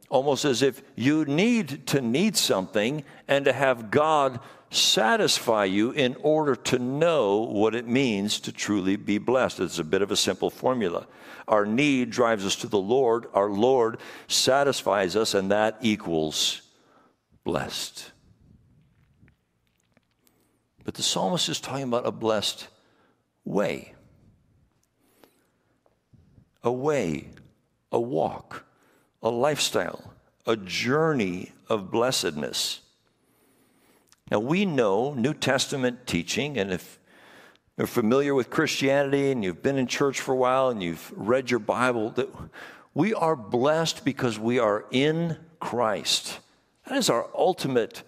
Almost 0.09 0.45
as 0.45 0.61
if 0.61 0.83
you 0.95 1.25
need 1.25 1.87
to 1.87 2.03
need 2.03 2.37
something 2.37 3.03
and 3.27 3.47
to 3.47 3.53
have 3.53 3.91
God 3.91 4.41
satisfy 4.75 5.65
you 5.65 5.91
in 5.91 6.17
order 6.23 6.57
to 6.57 6.79
know 6.79 7.39
what 7.39 7.75
it 7.75 7.87
means 7.87 8.41
to 8.41 8.53
truly 8.53 8.97
be 8.97 9.19
blessed. 9.19 9.61
It's 9.61 9.79
a 9.79 9.85
bit 9.85 10.03
of 10.03 10.11
a 10.11 10.17
simple 10.17 10.51
formula. 10.51 11.07
Our 11.47 11.67
need 11.67 12.11
drives 12.11 12.47
us 12.47 12.57
to 12.57 12.67
the 12.67 12.79
Lord, 12.79 13.27
our 13.35 13.51
Lord 13.51 13.99
satisfies 14.29 15.17
us, 15.17 15.35
and 15.35 15.51
that 15.51 15.77
equals 15.81 16.63
blessed. 17.45 18.11
But 20.85 20.95
the 20.95 21.03
psalmist 21.03 21.49
is 21.49 21.61
talking 21.61 21.85
about 21.85 22.07
a 22.07 22.13
blessed 22.13 22.69
way. 23.45 23.95
A 26.65 26.73
way, 26.73 27.31
a 27.91 28.01
walk, 28.01 28.65
a 29.23 29.31
lifestyle, 29.31 30.15
a 30.47 30.57
journey 30.57 31.53
of 31.69 31.91
blessedness. 31.91 32.82
Now, 34.33 34.40
we 34.40 34.64
know 34.64 35.12
New 35.12 35.35
Testament 35.35 36.07
teaching, 36.07 36.57
and 36.57 36.73
if 36.73 36.99
you're 37.77 37.87
familiar 37.87 38.35
with 38.35 38.49
Christianity 38.49 39.31
and 39.31 39.45
you've 39.45 39.62
been 39.62 39.77
in 39.77 39.87
church 39.87 40.23
for 40.23 40.33
a 40.33 40.37
while 40.37 40.71
and 40.71 40.83
you've 40.83 41.12
read 41.14 41.51
your 41.51 41.61
Bible, 41.61 42.09
that 42.12 42.31
we 42.95 43.12
are 43.12 43.37
blessed 43.37 44.07
because 44.07 44.38
we 44.38 44.59
are 44.59 44.87
in 44.90 45.37
Christ. 45.61 46.38
That 46.87 46.97
is 46.97 47.11
our 47.11 47.29
ultimate 47.35 48.05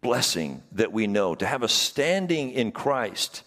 blessing 0.00 0.62
that 0.72 0.94
we 0.94 1.06
know, 1.06 1.34
to 1.34 1.44
have 1.44 1.62
a 1.62 1.68
standing 1.68 2.52
in 2.52 2.72
Christ. 2.72 3.42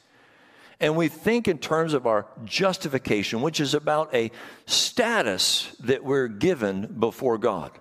And 0.80 0.96
we 0.96 1.08
think 1.08 1.48
in 1.48 1.58
terms 1.58 1.96
of 1.96 2.06
our 2.06 2.28
justification, 2.46 3.42
which 3.42 3.60
is 3.60 3.74
about 3.74 4.14
a 4.14 4.30
status 4.68 5.76
that 5.80 6.04
we're 6.04 6.28
given 6.28 6.96
before 7.00 7.40
God. 7.40 7.72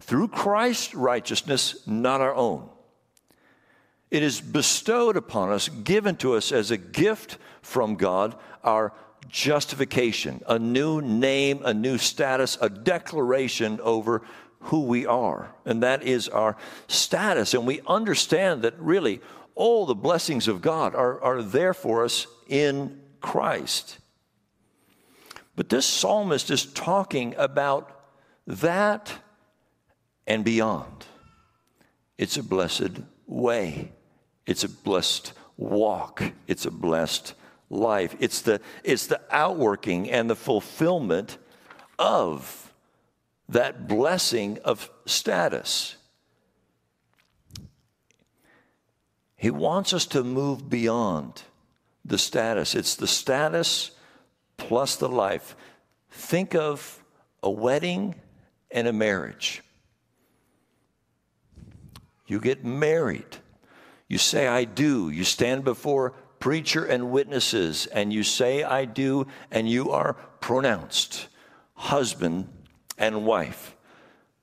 Through 0.00 0.28
Christ's 0.28 0.94
righteousness, 0.94 1.86
not 1.86 2.20
our 2.20 2.34
own. 2.34 2.68
It 4.10 4.22
is 4.22 4.40
bestowed 4.40 5.16
upon 5.16 5.50
us, 5.50 5.68
given 5.68 6.16
to 6.16 6.34
us 6.34 6.50
as 6.50 6.70
a 6.70 6.76
gift 6.76 7.38
from 7.62 7.94
God, 7.94 8.34
our 8.64 8.92
justification, 9.28 10.42
a 10.48 10.58
new 10.58 11.00
name, 11.00 11.62
a 11.64 11.72
new 11.72 11.96
status, 11.96 12.58
a 12.60 12.68
declaration 12.68 13.78
over 13.82 14.22
who 14.64 14.84
we 14.84 15.06
are. 15.06 15.54
And 15.64 15.82
that 15.82 16.02
is 16.02 16.28
our 16.28 16.56
status. 16.88 17.54
And 17.54 17.66
we 17.66 17.80
understand 17.86 18.62
that 18.62 18.78
really 18.78 19.20
all 19.54 19.86
the 19.86 19.94
blessings 19.94 20.48
of 20.48 20.60
God 20.60 20.94
are, 20.94 21.22
are 21.22 21.42
there 21.42 21.74
for 21.74 22.04
us 22.04 22.26
in 22.48 23.00
Christ. 23.20 23.98
But 25.54 25.68
this 25.68 25.86
psalmist 25.86 26.50
is 26.50 26.66
talking 26.66 27.34
about 27.36 28.00
that 28.46 29.12
and 30.26 30.44
beyond. 30.44 31.04
It's 32.18 32.36
a 32.36 32.42
blessed 32.42 33.00
way. 33.26 33.92
It's 34.50 34.64
a 34.64 34.68
blessed 34.68 35.32
walk. 35.56 36.24
It's 36.48 36.66
a 36.66 36.72
blessed 36.72 37.34
life. 37.70 38.16
It's 38.18 38.42
the, 38.42 38.60
it's 38.82 39.06
the 39.06 39.20
outworking 39.30 40.10
and 40.10 40.28
the 40.28 40.34
fulfillment 40.34 41.38
of 42.00 42.74
that 43.48 43.86
blessing 43.86 44.58
of 44.64 44.90
status. 45.06 45.94
He 49.36 49.52
wants 49.52 49.92
us 49.92 50.04
to 50.06 50.24
move 50.24 50.68
beyond 50.68 51.44
the 52.04 52.18
status. 52.18 52.74
It's 52.74 52.96
the 52.96 53.06
status 53.06 53.92
plus 54.56 54.96
the 54.96 55.08
life. 55.08 55.54
Think 56.10 56.56
of 56.56 57.04
a 57.40 57.50
wedding 57.50 58.16
and 58.72 58.88
a 58.88 58.92
marriage. 58.92 59.62
You 62.26 62.40
get 62.40 62.64
married. 62.64 63.36
You 64.10 64.18
say, 64.18 64.48
I 64.48 64.64
do. 64.64 65.08
You 65.08 65.22
stand 65.22 65.62
before 65.62 66.10
preacher 66.40 66.84
and 66.84 67.12
witnesses, 67.12 67.86
and 67.86 68.12
you 68.12 68.24
say, 68.24 68.64
I 68.64 68.84
do, 68.84 69.28
and 69.52 69.70
you 69.70 69.92
are 69.92 70.14
pronounced 70.40 71.28
husband 71.74 72.48
and 72.98 73.24
wife. 73.24 73.76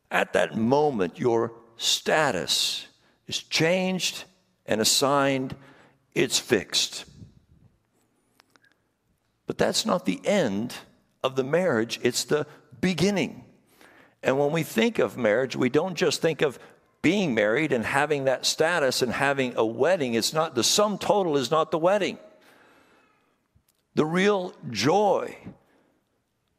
At 0.09 0.31
that 0.33 0.55
moment, 0.55 1.19
your 1.19 1.51
status 1.75 2.87
is 3.27 3.43
changed 3.43 4.23
and 4.65 4.79
assigned, 4.79 5.53
it's 6.15 6.39
fixed. 6.39 7.03
But 9.47 9.57
that's 9.57 9.85
not 9.85 10.05
the 10.05 10.21
end 10.25 10.75
of 11.21 11.35
the 11.35 11.43
marriage, 11.43 11.99
it's 12.03 12.23
the 12.23 12.47
beginning. 12.79 13.43
And 14.23 14.39
when 14.39 14.53
we 14.53 14.63
think 14.63 14.97
of 14.97 15.17
marriage, 15.17 15.57
we 15.57 15.67
don't 15.67 15.95
just 15.95 16.21
think 16.21 16.41
of 16.41 16.57
being 17.07 17.33
married 17.33 17.71
and 17.71 17.85
having 17.85 18.25
that 18.25 18.45
status 18.45 19.01
and 19.01 19.13
having 19.13 19.55
a 19.55 19.65
wedding. 19.65 20.13
It's 20.13 20.33
not 20.33 20.55
the 20.55 20.63
sum 20.63 20.97
total 20.97 21.37
is 21.37 21.49
not 21.49 21.71
the 21.71 21.77
wedding. 21.77 22.17
The 23.95 24.05
real 24.05 24.53
joy 24.71 25.37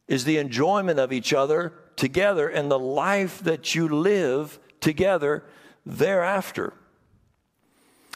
is 0.06 0.24
the 0.24 0.38
enjoyment 0.38 0.98
of 0.98 1.12
each 1.12 1.34
other 1.34 1.74
together 1.96 2.48
and 2.48 2.70
the 2.70 2.78
life 2.78 3.40
that 3.40 3.74
you 3.74 3.88
live 3.88 4.58
together 4.80 5.44
thereafter. 5.84 6.72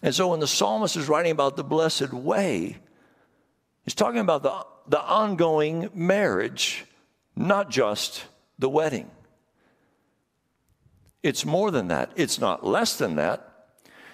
And 0.02 0.14
so 0.14 0.28
when 0.28 0.40
the 0.40 0.46
psalmist 0.46 0.96
is 0.96 1.10
writing 1.10 1.32
about 1.32 1.56
the 1.56 1.64
blessed 1.64 2.14
way, 2.14 2.78
he's 3.84 3.94
talking 3.94 4.20
about 4.20 4.42
the, 4.42 4.64
the 4.88 5.02
ongoing 5.02 5.90
marriage, 5.92 6.86
not 7.36 7.68
just 7.68 8.24
the 8.58 8.70
wedding. 8.70 9.10
It's 11.22 11.44
more 11.44 11.70
than 11.70 11.88
that, 11.88 12.12
it's 12.16 12.40
not 12.40 12.66
less 12.66 12.96
than 12.96 13.16
that. 13.16 13.48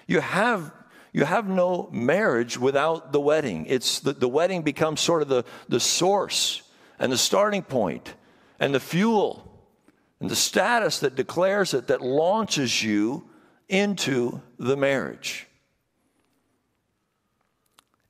You 0.07 0.21
have 0.21 0.71
you 1.11 1.25
have 1.25 1.47
no 1.47 1.89
marriage 1.91 2.57
without 2.57 3.11
the 3.11 3.19
wedding. 3.19 3.65
It's 3.65 3.99
the, 3.99 4.13
the 4.13 4.27
wedding 4.27 4.61
becomes 4.61 5.01
sort 5.01 5.21
of 5.21 5.27
the, 5.27 5.43
the 5.67 5.79
source 5.79 6.61
and 6.99 7.11
the 7.11 7.17
starting 7.17 7.63
point 7.63 8.13
and 8.59 8.75
the 8.75 8.79
fuel 8.79 9.49
and 10.19 10.29
the 10.29 10.35
status 10.35 10.99
that 10.99 11.15
declares 11.15 11.73
it, 11.73 11.87
that 11.87 12.01
launches 12.01 12.83
you 12.83 13.27
into 13.67 14.41
the 14.59 14.77
marriage. 14.77 15.47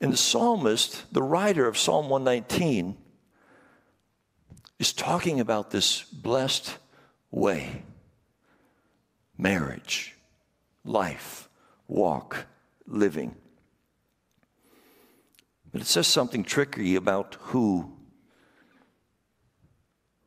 And 0.02 0.12
the 0.12 0.18
psalmist, 0.18 1.14
the 1.14 1.24
writer 1.24 1.68
of 1.68 1.78
Psalm 1.78 2.10
119, 2.10 2.98
is 4.80 4.94
talking 4.94 5.40
about 5.40 5.72
this 5.72 6.04
blessed 6.04 6.78
way 7.32 7.84
marriage, 9.40 10.16
life, 10.84 11.50
walk, 11.88 12.46
living. 12.86 13.36
But 15.72 15.82
it 15.82 15.88
says 15.88 16.08
something 16.08 16.44
tricky 16.44 16.96
about 16.96 17.38
who 17.40 17.94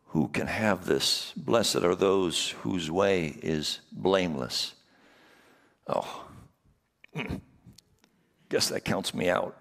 who 0.07 0.29
can 0.29 0.47
have 0.47 0.85
this. 0.85 1.33
Blessed 1.37 1.77
are 1.77 1.95
those 1.95 2.51
whose 2.63 2.91
way 2.91 3.39
is 3.43 3.81
blameless. 3.91 4.75
Oh, 5.87 6.27
guess 8.51 8.69
that 8.69 8.85
counts 8.85 9.15
me 9.15 9.31
out. 9.31 9.57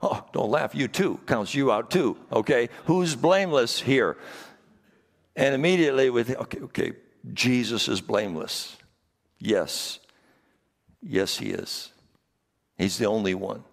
Oh, 0.00 0.24
don't 0.32 0.50
laugh. 0.50 0.74
You 0.74 0.86
too. 0.86 1.18
Counts 1.26 1.52
you 1.52 1.72
out 1.72 1.90
too. 1.90 2.16
Okay. 2.30 2.68
Who's 2.84 3.16
blameless 3.16 3.80
here? 3.80 4.16
And 5.34 5.52
immediately 5.54 6.10
with, 6.10 6.30
okay, 6.36 6.60
okay, 6.60 6.92
Jesus 7.32 7.88
is 7.88 8.00
blameless. 8.00 8.76
Yes. 9.38 9.98
Yes, 11.02 11.38
he 11.38 11.50
is. 11.50 11.92
He's 12.76 12.98
the 12.98 13.06
only 13.06 13.34
one. 13.34 13.64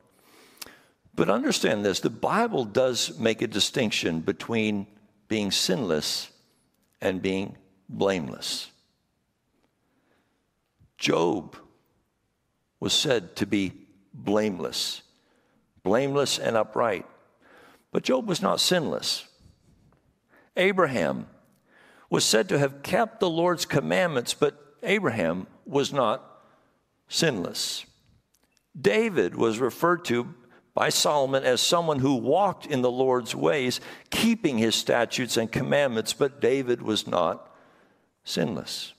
But 1.14 1.30
understand 1.30 1.84
this 1.84 2.00
the 2.00 2.10
Bible 2.10 2.66
does 2.66 3.18
make 3.20 3.42
a 3.42 3.48
distinction 3.48 4.22
between 4.22 4.88
being 5.28 5.52
sinless 5.52 6.30
and 7.02 7.22
being 7.22 7.58
blameless. 7.90 8.70
Job 10.98 11.56
was 12.80 12.94
said 12.94 13.36
to 13.38 13.46
be 13.46 13.74
blameless, 14.14 15.02
blameless 15.84 16.38
and 16.38 16.56
upright. 16.56 17.06
But 17.92 18.04
Job 18.04 18.28
was 18.28 18.42
not 18.42 18.60
sinless. 18.60 19.28
Abraham 20.56 21.28
was 22.12 22.26
said 22.26 22.50
to 22.50 22.60
have 22.60 22.84
kept 22.84 23.21
the 23.21 23.30
Lord's 23.30 23.65
commandments, 23.65 24.34
but 24.34 24.76
Abraham 24.84 25.47
was 25.65 25.93
not 25.93 26.43
sinless. 27.08 27.86
David 28.80 29.34
was 29.36 29.60
referred 29.60 30.04
to 30.06 30.36
by 30.74 30.89
Solomon 30.89 31.43
as 31.43 31.62
someone 31.62 32.00
who 32.00 32.15
walked 32.15 32.65
in 32.65 32.82
the 32.82 32.91
Lord's 32.91 33.34
ways, 33.34 33.80
keeping 34.10 34.58
his 34.58 34.76
statutes 34.76 35.38
and 35.38 35.50
commandments, 35.50 36.12
but 36.12 36.41
David 36.41 36.82
was 36.82 37.08
not 37.08 37.50
sinless. 38.26 38.93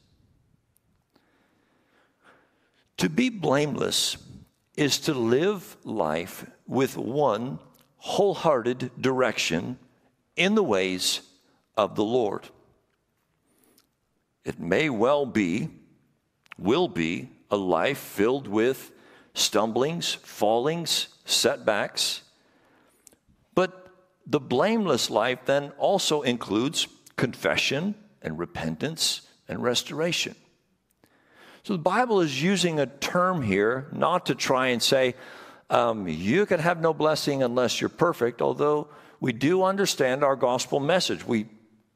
To 2.97 3.11
be 3.11 3.29
blameless 3.29 4.17
is 4.77 4.99
to 5.01 5.13
live 5.13 5.77
life 5.85 6.47
with 6.67 6.97
one 6.97 7.59
wholehearted 7.99 8.91
direction 8.99 9.79
in 10.35 10.55
the 10.55 10.63
ways 10.63 11.21
of 11.77 11.95
the 11.95 12.05
Lord. 12.05 12.49
It 14.45 14.59
may 14.59 14.91
well 14.91 15.27
be, 15.27 15.69
will 16.59 16.89
be, 16.89 17.31
a 17.51 17.57
life 17.57 17.99
filled 17.99 18.49
with 18.49 18.93
stumblings, 19.35 20.15
fallings, 20.15 21.09
setbacks. 21.25 22.23
But 23.55 23.89
the 24.27 24.41
blameless 24.41 25.11
life 25.11 25.41
then 25.45 25.71
also 25.79 26.23
includes 26.23 26.89
confession 27.17 27.95
and 28.23 28.39
repentance 28.39 29.23
and 29.49 29.63
restoration. 29.63 30.35
So 31.63 31.75
the 31.75 31.79
Bible 31.79 32.21
is 32.21 32.43
using 32.43 32.81
a 32.81 32.87
term 32.87 33.43
here 33.43 33.87
not 33.93 34.27
to 34.27 34.35
try 34.35 34.69
and 34.69 34.83
say, 34.83 35.15
um, 35.71 36.09
you 36.09 36.45
can 36.47 36.59
have 36.59 36.81
no 36.81 36.93
blessing 36.93 37.43
unless 37.43 37.81
you're 37.81 37.89
perfect, 37.89 38.43
although 38.43 38.89
we 39.21 39.33
do 39.33 39.63
understand 39.63 40.25
our 40.25 40.37
gospel 40.37 40.81
message. 40.81 41.25
We 41.25 41.47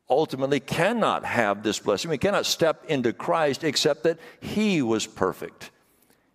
ultimately 0.08 0.60
cannot 0.60 1.24
have 1.24 1.62
this 1.62 1.78
blessing. 1.78 2.10
We 2.10 2.18
cannot 2.18 2.46
step 2.46 2.84
into 2.88 3.12
Christ 3.12 3.64
except 3.64 4.04
that 4.04 4.18
He 4.40 4.82
was 4.82 5.06
perfect. 5.06 5.70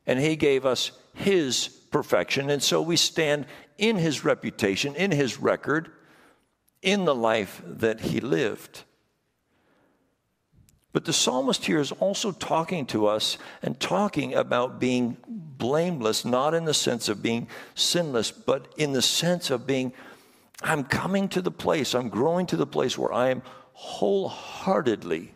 And 0.05 0.19
He 0.19 0.35
gave 0.35 0.65
us 0.65 0.91
His 1.13 1.67
perfection. 1.67 2.49
And 2.49 2.61
so 2.61 2.81
we 2.81 2.97
stand 2.97 3.45
in 3.77 3.97
His 3.97 4.25
reputation, 4.25 4.95
in 4.95 5.11
His 5.11 5.39
record, 5.39 5.91
in 6.81 7.05
the 7.05 7.15
life 7.15 7.61
that 7.65 8.01
He 8.01 8.19
lived. 8.19 8.83
But 10.93 11.05
the 11.05 11.13
psalmist 11.13 11.65
here 11.65 11.79
is 11.79 11.93
also 11.93 12.33
talking 12.33 12.85
to 12.87 13.07
us 13.07 13.37
and 13.61 13.79
talking 13.79 14.33
about 14.33 14.79
being 14.79 15.15
blameless, 15.25 16.25
not 16.25 16.53
in 16.53 16.65
the 16.65 16.73
sense 16.73 17.07
of 17.07 17.23
being 17.23 17.47
sinless, 17.75 18.29
but 18.31 18.67
in 18.75 18.91
the 18.91 19.01
sense 19.01 19.49
of 19.49 19.65
being, 19.65 19.93
I'm 20.61 20.83
coming 20.83 21.29
to 21.29 21.41
the 21.41 21.51
place, 21.51 21.95
I'm 21.95 22.09
growing 22.09 22.45
to 22.47 22.57
the 22.57 22.67
place 22.67 22.97
where 22.97 23.13
I 23.13 23.29
am 23.29 23.41
wholeheartedly 23.73 25.33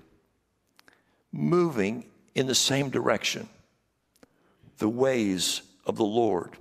moving 1.31 2.05
in 2.33 2.47
the 2.47 2.55
same 2.55 2.89
direction 2.89 3.49
the 4.77 4.89
ways 4.89 5.61
of 5.85 5.95
the 5.95 6.03
Lord. 6.03 6.57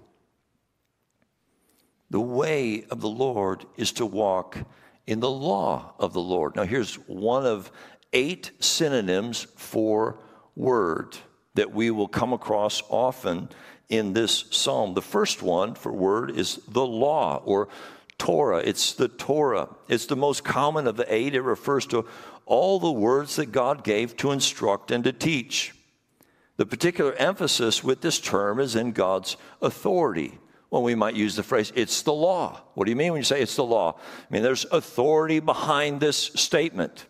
The 2.11 2.21
way 2.21 2.85
of 2.91 3.01
the 3.01 3.09
Lord 3.09 3.65
is 3.77 3.93
to 3.93 4.07
walk 4.07 4.59
in 5.07 5.21
the 5.21 5.31
law 5.31 5.95
of 5.99 6.13
the 6.13 6.21
Lord. 6.21 6.55
Now, 6.55 6.63
here's 6.63 6.95
one 7.09 7.45
of 7.45 7.73
eight 8.13 8.53
synonyms 8.61 9.49
for 9.57 10.21
word 10.55 11.17
that 11.55 11.73
we 11.73 11.91
will 11.91 12.09
come 12.09 12.33
across 12.33 12.83
often 12.89 13.49
in 13.89 14.13
this 14.13 14.45
psalm. 14.51 14.95
The 14.95 15.03
first 15.03 15.43
one 15.43 15.75
for 15.75 15.93
word 15.93 16.31
is 16.31 16.61
the 16.69 16.87
law 16.87 17.43
or 17.45 17.69
Torah. 18.25 18.63
It's 18.65 18.95
the 18.95 19.09
Torah. 19.09 19.69
It's 19.87 20.07
the 20.07 20.17
most 20.17 20.45
common 20.45 20.87
of 20.87 20.97
the 20.97 21.15
eight. 21.15 21.35
It 21.35 21.43
refers 21.43 21.85
to 21.89 22.07
all 22.47 22.81
the 22.81 22.91
words 22.91 23.37
that 23.37 23.53
God 23.53 23.85
gave 23.85 24.17
to 24.17 24.31
instruct 24.31 24.91
and 24.91 25.05
to 25.05 25.13
teach. 25.13 25.75
The 26.57 26.65
particular 26.65 27.13
emphasis 27.17 27.85
with 27.85 28.01
this 28.01 28.19
term 28.19 28.61
is 28.61 28.77
in 28.77 28.93
God's 28.93 29.37
authority. 29.61 30.39
Well, 30.71 30.83
we 30.83 30.95
might 30.95 31.15
use 31.15 31.37
the 31.37 31.43
phrase, 31.43 31.71
it's 31.77 32.01
the 32.01 32.15
law. 32.15 32.63
What 32.73 32.87
do 32.87 32.93
you 32.93 32.97
mean 32.97 33.13
when 33.13 33.21
you 33.21 33.25
say 33.25 33.43
it's 33.43 33.57
the 33.57 33.63
law? 33.63 33.99
I 33.99 34.33
mean, 34.33 34.43
there's 34.43 34.65
authority 34.73 35.41
behind 35.41 36.01
this 36.01 36.17
statement. 36.17 37.05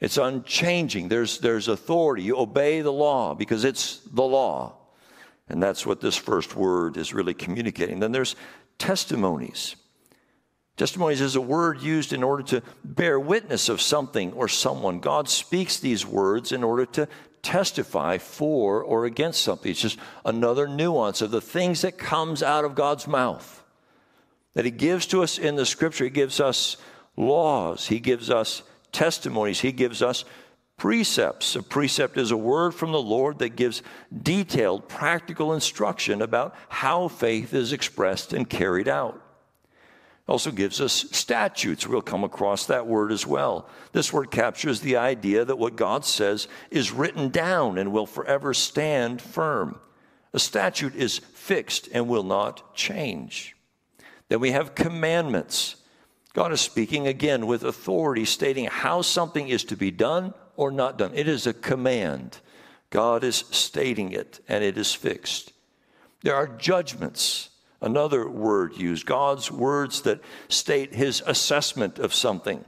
It's 0.00 0.16
unchanging. 0.16 1.08
There's, 1.08 1.40
there's 1.40 1.68
authority. 1.68 2.22
You 2.22 2.38
obey 2.38 2.80
the 2.80 2.90
law 2.90 3.34
because 3.34 3.66
it's 3.66 3.98
the 4.10 4.22
law. 4.22 4.78
And 5.50 5.62
that's 5.62 5.84
what 5.84 6.00
this 6.00 6.16
first 6.16 6.56
word 6.56 6.96
is 6.96 7.12
really 7.12 7.34
communicating. 7.34 8.00
Then 8.00 8.12
there's 8.12 8.34
testimonies. 8.78 9.76
Testimonies 10.76 11.20
is 11.20 11.36
a 11.36 11.40
word 11.40 11.82
used 11.82 12.12
in 12.12 12.22
order 12.22 12.42
to 12.44 12.62
bear 12.82 13.20
witness 13.20 13.68
of 13.68 13.80
something 13.80 14.32
or 14.32 14.48
someone. 14.48 15.00
God 15.00 15.28
speaks 15.28 15.78
these 15.78 16.06
words 16.06 16.50
in 16.50 16.64
order 16.64 16.86
to 16.86 17.08
testify 17.42 18.18
for 18.18 18.82
or 18.82 19.04
against 19.04 19.42
something. 19.42 19.70
It's 19.70 19.80
just 19.80 19.98
another 20.24 20.66
nuance 20.66 21.20
of 21.20 21.30
the 21.30 21.40
things 21.40 21.82
that 21.82 21.98
comes 21.98 22.42
out 22.42 22.64
of 22.64 22.74
God's 22.74 23.06
mouth. 23.06 23.62
That 24.54 24.64
he 24.64 24.70
gives 24.70 25.06
to 25.06 25.22
us 25.22 25.38
in 25.38 25.56
the 25.56 25.66
scripture. 25.66 26.04
He 26.04 26.10
gives 26.10 26.40
us 26.40 26.76
laws. 27.16 27.88
He 27.88 28.00
gives 28.00 28.30
us 28.30 28.62
testimonies. 28.92 29.60
He 29.60 29.72
gives 29.72 30.02
us 30.02 30.24
precepts. 30.78 31.54
A 31.54 31.62
precept 31.62 32.16
is 32.16 32.30
a 32.30 32.36
word 32.36 32.74
from 32.74 32.92
the 32.92 33.00
Lord 33.00 33.38
that 33.38 33.56
gives 33.56 33.82
detailed, 34.22 34.88
practical 34.88 35.52
instruction 35.52 36.22
about 36.22 36.54
how 36.68 37.08
faith 37.08 37.54
is 37.54 37.72
expressed 37.72 38.32
and 38.32 38.48
carried 38.48 38.88
out. 38.88 39.21
Also 40.32 40.50
gives 40.50 40.80
us 40.80 41.04
statutes. 41.10 41.86
We'll 41.86 42.00
come 42.00 42.24
across 42.24 42.64
that 42.64 42.86
word 42.86 43.12
as 43.12 43.26
well. 43.26 43.68
This 43.92 44.14
word 44.14 44.30
captures 44.30 44.80
the 44.80 44.96
idea 44.96 45.44
that 45.44 45.58
what 45.58 45.76
God 45.76 46.06
says 46.06 46.48
is 46.70 46.90
written 46.90 47.28
down 47.28 47.76
and 47.76 47.92
will 47.92 48.06
forever 48.06 48.54
stand 48.54 49.20
firm. 49.20 49.78
A 50.32 50.38
statute 50.38 50.94
is 50.94 51.18
fixed 51.18 51.90
and 51.92 52.08
will 52.08 52.22
not 52.22 52.74
change. 52.74 53.54
Then 54.30 54.40
we 54.40 54.52
have 54.52 54.74
commandments. 54.74 55.76
God 56.32 56.50
is 56.50 56.62
speaking 56.62 57.06
again 57.06 57.46
with 57.46 57.62
authority, 57.62 58.24
stating 58.24 58.64
how 58.64 59.02
something 59.02 59.48
is 59.48 59.64
to 59.64 59.76
be 59.76 59.90
done 59.90 60.32
or 60.56 60.70
not 60.70 60.96
done. 60.96 61.12
It 61.12 61.28
is 61.28 61.46
a 61.46 61.52
command. 61.52 62.38
God 62.88 63.22
is 63.22 63.44
stating 63.50 64.12
it, 64.12 64.40
and 64.48 64.64
it 64.64 64.78
is 64.78 64.94
fixed. 64.94 65.52
There 66.22 66.34
are 66.34 66.46
judgments, 66.46 67.50
another 67.82 68.28
word 68.28 68.76
used, 68.76 69.04
God's 69.04 69.50
words 69.50 70.02
that 70.02 70.20
state 70.48 70.94
his 70.94 71.22
assessment 71.26 71.98
of 71.98 72.14
something. 72.14 72.64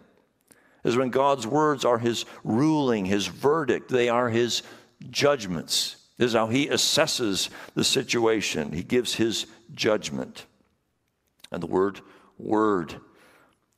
Is 0.83 0.98
when 0.98 1.09
God's 1.09 1.46
words 1.46 1.87
are 1.87 1.98
his 1.98 2.27
ruling, 2.42 3.07
his 3.07 3.27
verdict, 3.27 3.88
they 3.88 4.11
are 4.11 4.29
his 4.29 4.62
judgments. 5.09 5.96
This 6.18 6.29
is 6.29 6.35
how 6.35 6.48
he 6.48 6.66
assesses 6.66 7.48
the 7.74 7.85
situation. 7.85 8.72
He 8.72 8.83
gives 8.83 9.14
his 9.14 9.46
judgment. 9.74 10.44
And 11.50 11.62
the 11.62 11.66
word 11.66 12.00
word 12.38 12.96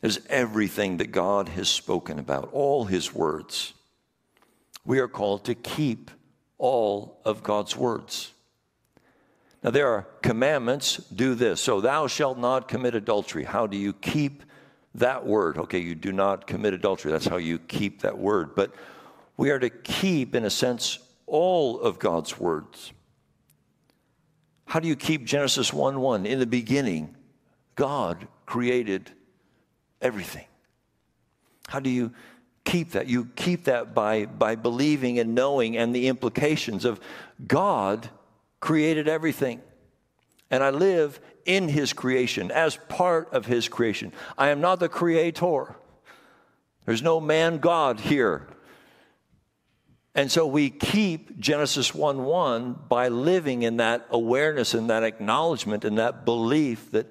is 0.03 0.21
everything 0.29 0.97
that 0.99 1.13
God 1.13 1.49
has 1.51 1.69
spoken 1.69 2.19
about, 2.19 2.51
all 2.53 2.85
his 2.85 3.15
words. 3.15 3.73
We 4.85 4.99
are 4.99 5.09
called 5.09 5.45
to 5.47 5.55
keep 5.55 6.11
all 6.59 7.21
of 7.25 7.43
God's 7.43 7.77
words. 7.77 8.33
Now, 9.67 9.73
there 9.73 9.89
are 9.89 10.07
commandments 10.23 10.99
do 11.13 11.35
this. 11.35 11.61
So, 11.61 11.81
thou 11.81 12.07
shalt 12.07 12.39
not 12.39 12.69
commit 12.69 12.95
adultery. 12.95 13.43
How 13.43 13.67
do 13.67 13.77
you 13.77 13.93
keep 13.93 14.45
that 14.95 15.27
word? 15.27 15.59
Okay, 15.59 15.81
you 15.81 15.97
do 15.97 16.13
not 16.13 16.47
commit 16.47 16.73
adultery. 16.73 17.11
That's 17.11 17.27
how 17.27 17.39
you 17.39 17.59
keep 17.59 18.03
that 18.03 18.17
word. 18.17 18.55
But 18.55 18.73
we 19.37 19.51
are 19.51 19.59
to 19.59 19.69
keep, 19.69 20.37
in 20.37 20.45
a 20.45 20.51
sense, 20.51 21.01
all 21.27 21.81
of 21.81 21.99
God's 21.99 22.39
words. 22.39 22.93
How 24.67 24.79
do 24.79 24.87
you 24.87 24.95
keep 24.95 25.25
Genesis 25.25 25.73
1 25.73 25.99
1? 25.99 26.27
In 26.27 26.39
the 26.39 26.47
beginning, 26.47 27.17
God 27.75 28.29
created 28.47 29.11
everything. 30.01 30.47
How 31.67 31.81
do 31.81 31.91
you 31.91 32.13
keep 32.65 32.93
that? 32.93 33.09
You 33.09 33.31
keep 33.35 33.65
that 33.65 33.95
by, 33.95 34.27
by 34.27 34.55
believing 34.55 35.19
and 35.19 35.35
knowing 35.35 35.77
and 35.77 35.93
the 35.93 36.07
implications 36.07 36.85
of 36.85 37.01
God 37.49 38.09
created 38.67 39.07
everything. 39.07 39.61
And 40.51 40.63
I 40.63 40.71
live 40.71 41.21
in 41.45 41.69
His 41.69 41.93
creation, 41.93 42.51
as 42.51 42.77
part 42.89 43.33
of 43.33 43.47
His 43.47 43.69
creation. 43.69 44.13
I 44.37 44.49
am 44.49 44.61
not 44.61 44.81
the 44.81 44.89
creator. 44.89 45.77
There's 46.85 47.03
no 47.03 47.21
man 47.21 47.59
God 47.59 48.01
here. 48.01 48.49
And 50.17 50.33
so 50.33 50.49
we 50.49 50.71
keep 50.71 51.39
Genesis 51.39 51.95
1 51.95 52.25
1 52.25 52.81
by 52.89 53.07
living 53.07 53.63
in 53.63 53.77
that 53.77 54.05
awareness 54.11 54.75
and 54.75 54.91
that 54.91 55.05
acknowledgement 55.05 55.85
and 55.85 55.99
that 55.99 56.25
belief 56.25 56.91
that 56.91 57.07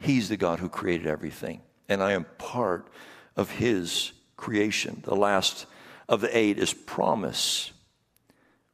He's 0.00 0.28
the 0.28 0.36
God 0.36 0.58
who 0.58 0.68
created 0.68 1.06
everything 1.06 1.60
and 1.88 2.02
I 2.02 2.12
am 2.12 2.26
part 2.38 2.88
of 3.36 3.50
His 3.50 4.12
creation. 4.36 5.02
The 5.04 5.14
last 5.14 5.66
of 6.08 6.20
the 6.20 6.36
eight 6.36 6.58
is 6.58 6.74
promise. 6.74 7.72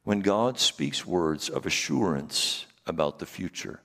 When 0.05 0.21
God 0.21 0.59
speaks 0.59 1.05
words 1.05 1.49
of 1.49 1.65
assurance 1.65 2.67
about 2.85 3.19
the 3.19 3.25
future, 3.25 3.81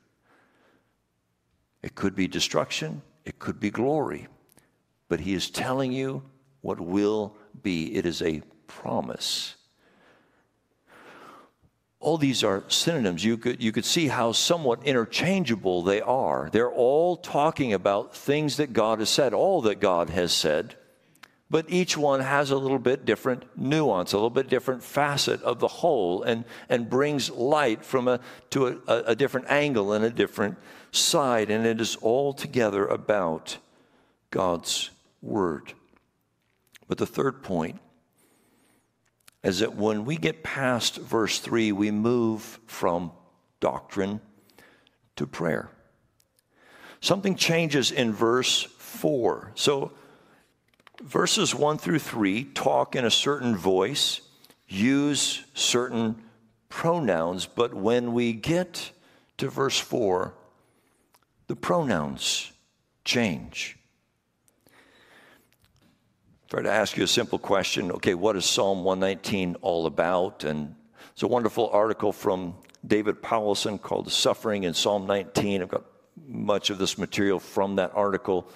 it 1.83 1.94
could 1.94 2.14
be 2.14 2.28
destruction, 2.28 3.02
it 3.24 3.38
could 3.38 3.59
be 3.59 3.70
glory, 3.70 4.28
but 5.09 5.20
He 5.20 5.35
is 5.35 5.50
telling 5.50 5.92
you 5.92 6.22
what 6.61 6.78
will 6.78 7.37
be. 7.62 7.96
It 7.96 8.04
is 8.06 8.20
a 8.22 8.42
promise. 8.66 9.56
all 12.00 12.16
these 12.16 12.42
are 12.42 12.64
synonyms. 12.68 13.24
You 13.24 13.37
could, 13.37 13.62
you 13.62 13.72
could 13.72 13.85
see 13.85 14.09
how 14.09 14.33
somewhat 14.33 14.85
interchangeable 14.85 15.83
they 15.83 16.00
are. 16.00 16.48
They're 16.50 16.70
all 16.70 17.16
talking 17.16 17.74
about 17.74 18.16
things 18.16 18.56
that 18.56 18.72
God 18.72 19.00
has 19.00 19.11
said, 19.11 19.35
all 19.35 19.61
that 19.62 19.80
God 19.80 20.09
has 20.11 20.33
said, 20.33 20.76
but 21.50 21.66
each 21.68 21.96
one 21.96 22.20
has 22.20 22.52
a 22.52 22.56
little 22.56 22.78
bit 22.78 23.04
different 23.04 23.44
nuance, 23.58 24.12
a 24.12 24.16
little 24.16 24.30
bit 24.30 24.48
different 24.48 24.84
facet 24.84 25.42
of 25.42 25.58
the 25.58 25.66
whole, 25.66 26.22
and, 26.22 26.44
and 26.68 26.88
brings 26.88 27.28
light 27.28 27.84
from 27.84 28.06
a, 28.06 28.20
to 28.50 28.80
a, 28.86 29.02
a 29.06 29.16
different 29.16 29.50
angle 29.50 29.92
and 29.92 30.04
a 30.04 30.10
different 30.10 30.56
side. 30.92 31.50
And 31.50 31.66
it 31.66 31.80
is 31.80 31.96
all 31.96 32.32
together 32.32 32.86
about 32.86 33.58
God's 34.30 34.90
Word. 35.20 35.72
But 36.86 36.98
the 36.98 37.06
third 37.06 37.42
point 37.42 37.80
is 39.42 39.58
that 39.58 39.74
when 39.74 40.04
we 40.04 40.16
get 40.16 40.44
past 40.44 40.96
verse 40.96 41.40
3, 41.40 41.72
we 41.72 41.90
move 41.90 42.60
from 42.66 43.10
doctrine 43.58 44.20
to 45.16 45.26
prayer. 45.26 45.70
Something 47.00 47.34
changes 47.34 47.90
in 47.90 48.12
verse 48.12 48.62
4. 48.62 49.52
So, 49.54 49.92
verses 51.02 51.54
1 51.54 51.78
through 51.78 51.98
3 51.98 52.44
talk 52.44 52.96
in 52.96 53.04
a 53.04 53.10
certain 53.10 53.56
voice, 53.56 54.20
use 54.68 55.44
certain 55.54 56.22
pronouns, 56.68 57.46
but 57.46 57.74
when 57.74 58.12
we 58.12 58.32
get 58.32 58.92
to 59.38 59.48
verse 59.48 59.78
4, 59.78 60.34
the 61.48 61.56
pronouns 61.56 62.52
change. 63.04 63.76
Try 66.48 66.62
to 66.62 66.70
ask 66.70 66.96
you 66.96 67.04
a 67.04 67.08
simple 67.08 67.38
question. 67.38 67.92
Okay, 67.92 68.14
what 68.14 68.36
is 68.36 68.44
Psalm 68.44 68.82
119 68.82 69.56
all 69.60 69.86
about? 69.86 70.44
And 70.44 70.74
it's 71.12 71.22
a 71.22 71.28
wonderful 71.28 71.70
article 71.70 72.12
from 72.12 72.54
David 72.86 73.22
Powlison 73.22 73.80
called 73.80 74.10
Suffering 74.10 74.64
in 74.64 74.74
Psalm 74.74 75.06
19. 75.06 75.62
I've 75.62 75.68
got 75.68 75.84
much 76.26 76.70
of 76.70 76.78
this 76.78 76.98
material 76.98 77.38
from 77.38 77.76
that 77.76 77.92
article. 77.94 78.48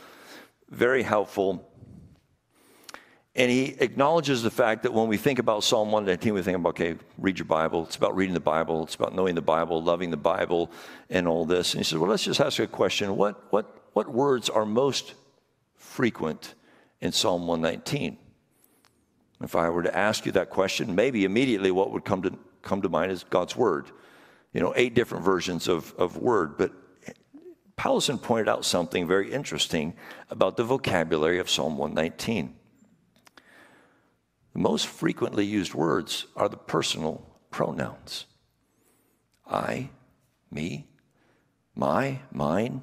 Very 0.70 1.02
helpful. 1.02 1.70
And 3.36 3.50
he 3.50 3.74
acknowledges 3.80 4.44
the 4.44 4.50
fact 4.50 4.84
that 4.84 4.92
when 4.92 5.08
we 5.08 5.16
think 5.16 5.40
about 5.40 5.64
Psalm 5.64 5.90
119, 5.90 6.34
we 6.34 6.42
think 6.42 6.56
about, 6.56 6.70
okay, 6.70 6.94
read 7.18 7.36
your 7.38 7.46
Bible. 7.46 7.82
It's 7.82 7.96
about 7.96 8.14
reading 8.14 8.34
the 8.34 8.40
Bible. 8.40 8.84
It's 8.84 8.94
about 8.94 9.12
knowing 9.12 9.34
the 9.34 9.42
Bible, 9.42 9.82
loving 9.82 10.12
the 10.12 10.16
Bible, 10.16 10.70
and 11.10 11.26
all 11.26 11.44
this. 11.44 11.74
And 11.74 11.80
he 11.80 11.84
says, 11.84 11.98
well, 11.98 12.10
let's 12.10 12.24
just 12.24 12.40
ask 12.40 12.60
a 12.60 12.68
question. 12.68 13.16
What, 13.16 13.52
what, 13.52 13.88
what 13.92 14.08
words 14.08 14.48
are 14.48 14.64
most 14.64 15.14
frequent 15.74 16.54
in 17.00 17.10
Psalm 17.10 17.48
119? 17.48 18.18
If 19.42 19.56
I 19.56 19.68
were 19.68 19.82
to 19.82 19.96
ask 19.96 20.26
you 20.26 20.32
that 20.32 20.50
question, 20.50 20.94
maybe 20.94 21.24
immediately 21.24 21.72
what 21.72 21.90
would 21.90 22.04
come 22.04 22.22
to, 22.22 22.38
come 22.62 22.82
to 22.82 22.88
mind 22.88 23.10
is 23.10 23.24
God's 23.24 23.56
Word. 23.56 23.86
You 24.52 24.60
know, 24.60 24.72
eight 24.76 24.94
different 24.94 25.24
versions 25.24 25.66
of, 25.66 25.92
of 25.98 26.18
Word. 26.18 26.56
But 26.56 26.70
Powlison 27.76 28.22
pointed 28.22 28.48
out 28.48 28.64
something 28.64 29.08
very 29.08 29.32
interesting 29.32 29.94
about 30.30 30.56
the 30.56 30.62
vocabulary 30.62 31.40
of 31.40 31.50
Psalm 31.50 31.76
119. 31.76 32.54
The 34.54 34.60
most 34.60 34.86
frequently 34.86 35.44
used 35.44 35.74
words 35.74 36.26
are 36.34 36.48
the 36.48 36.56
personal 36.56 37.26
pronouns 37.50 38.26
I, 39.46 39.90
me, 40.50 40.86
my, 41.74 42.20
mine, 42.32 42.82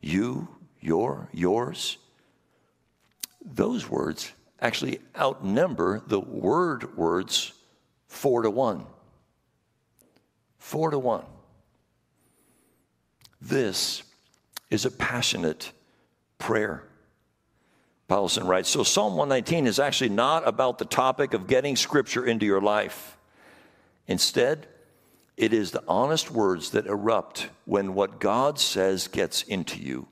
you, 0.00 0.48
your, 0.80 1.28
yours 1.32 1.98
those 3.54 3.88
words 3.88 4.32
actually 4.60 5.00
outnumber 5.16 6.02
the 6.06 6.20
word 6.20 6.96
words 6.96 7.52
four 8.06 8.42
to 8.42 8.50
one. 8.50 8.84
Four 10.58 10.90
to 10.90 10.98
one. 10.98 11.24
This 13.40 14.02
is 14.70 14.84
a 14.84 14.90
passionate 14.90 15.72
prayer. 16.38 16.87
Powlison 18.08 18.46
writes 18.46 18.70
So, 18.70 18.82
Psalm 18.82 19.16
119 19.16 19.66
is 19.66 19.78
actually 19.78 20.10
not 20.10 20.46
about 20.48 20.78
the 20.78 20.84
topic 20.84 21.34
of 21.34 21.46
getting 21.46 21.76
scripture 21.76 22.24
into 22.24 22.46
your 22.46 22.60
life. 22.60 23.16
Instead, 24.06 24.66
it 25.36 25.52
is 25.52 25.70
the 25.70 25.84
honest 25.86 26.30
words 26.30 26.70
that 26.70 26.86
erupt 26.86 27.48
when 27.66 27.94
what 27.94 28.18
God 28.18 28.58
says 28.58 29.08
gets 29.08 29.42
into 29.42 29.78
you. 29.78 30.08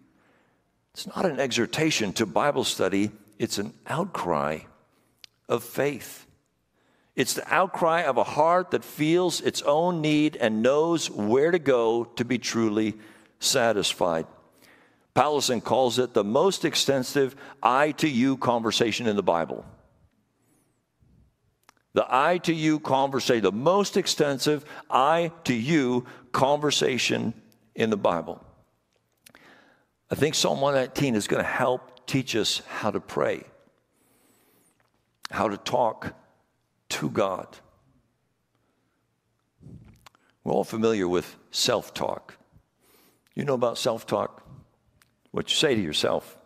It's 0.92 1.06
not 1.06 1.26
an 1.26 1.40
exhortation 1.40 2.12
to 2.14 2.26
Bible 2.26 2.64
study, 2.64 3.10
it's 3.38 3.58
an 3.58 3.72
outcry 3.86 4.60
of 5.48 5.64
faith. 5.64 6.26
It's 7.14 7.32
the 7.32 7.52
outcry 7.52 8.02
of 8.02 8.18
a 8.18 8.24
heart 8.24 8.72
that 8.72 8.84
feels 8.84 9.40
its 9.40 9.62
own 9.62 10.02
need 10.02 10.36
and 10.36 10.62
knows 10.62 11.10
where 11.10 11.50
to 11.50 11.58
go 11.58 12.04
to 12.04 12.24
be 12.26 12.38
truly 12.38 12.94
satisfied. 13.40 14.26
Powlison 15.16 15.64
calls 15.64 15.98
it 15.98 16.12
the 16.12 16.22
most 16.22 16.66
extensive 16.66 17.34
I 17.62 17.92
to 17.92 18.08
you 18.08 18.36
conversation 18.36 19.06
in 19.06 19.16
the 19.16 19.22
Bible. 19.22 19.64
The 21.94 22.06
I 22.06 22.36
to 22.38 22.52
you 22.52 22.78
conversation, 22.78 23.42
the 23.42 23.50
most 23.50 23.96
extensive 23.96 24.66
I 24.90 25.32
to 25.44 25.54
you 25.54 26.04
conversation 26.32 27.32
in 27.74 27.88
the 27.88 27.96
Bible. 27.96 28.44
I 30.10 30.16
think 30.16 30.34
Psalm 30.34 30.60
119 30.60 31.14
is 31.14 31.26
going 31.26 31.42
to 31.42 31.48
help 31.48 32.06
teach 32.06 32.36
us 32.36 32.60
how 32.68 32.90
to 32.90 33.00
pray, 33.00 33.44
how 35.30 35.48
to 35.48 35.56
talk 35.56 36.14
to 36.90 37.08
God. 37.08 37.56
We're 40.44 40.52
all 40.52 40.62
familiar 40.62 41.08
with 41.08 41.34
self 41.50 41.94
talk. 41.94 42.36
You 43.34 43.46
know 43.46 43.54
about 43.54 43.78
self 43.78 44.06
talk? 44.06 44.42
What 45.36 45.50
you 45.50 45.56
say 45.56 45.74
to 45.74 45.80
yourself. 45.82 46.38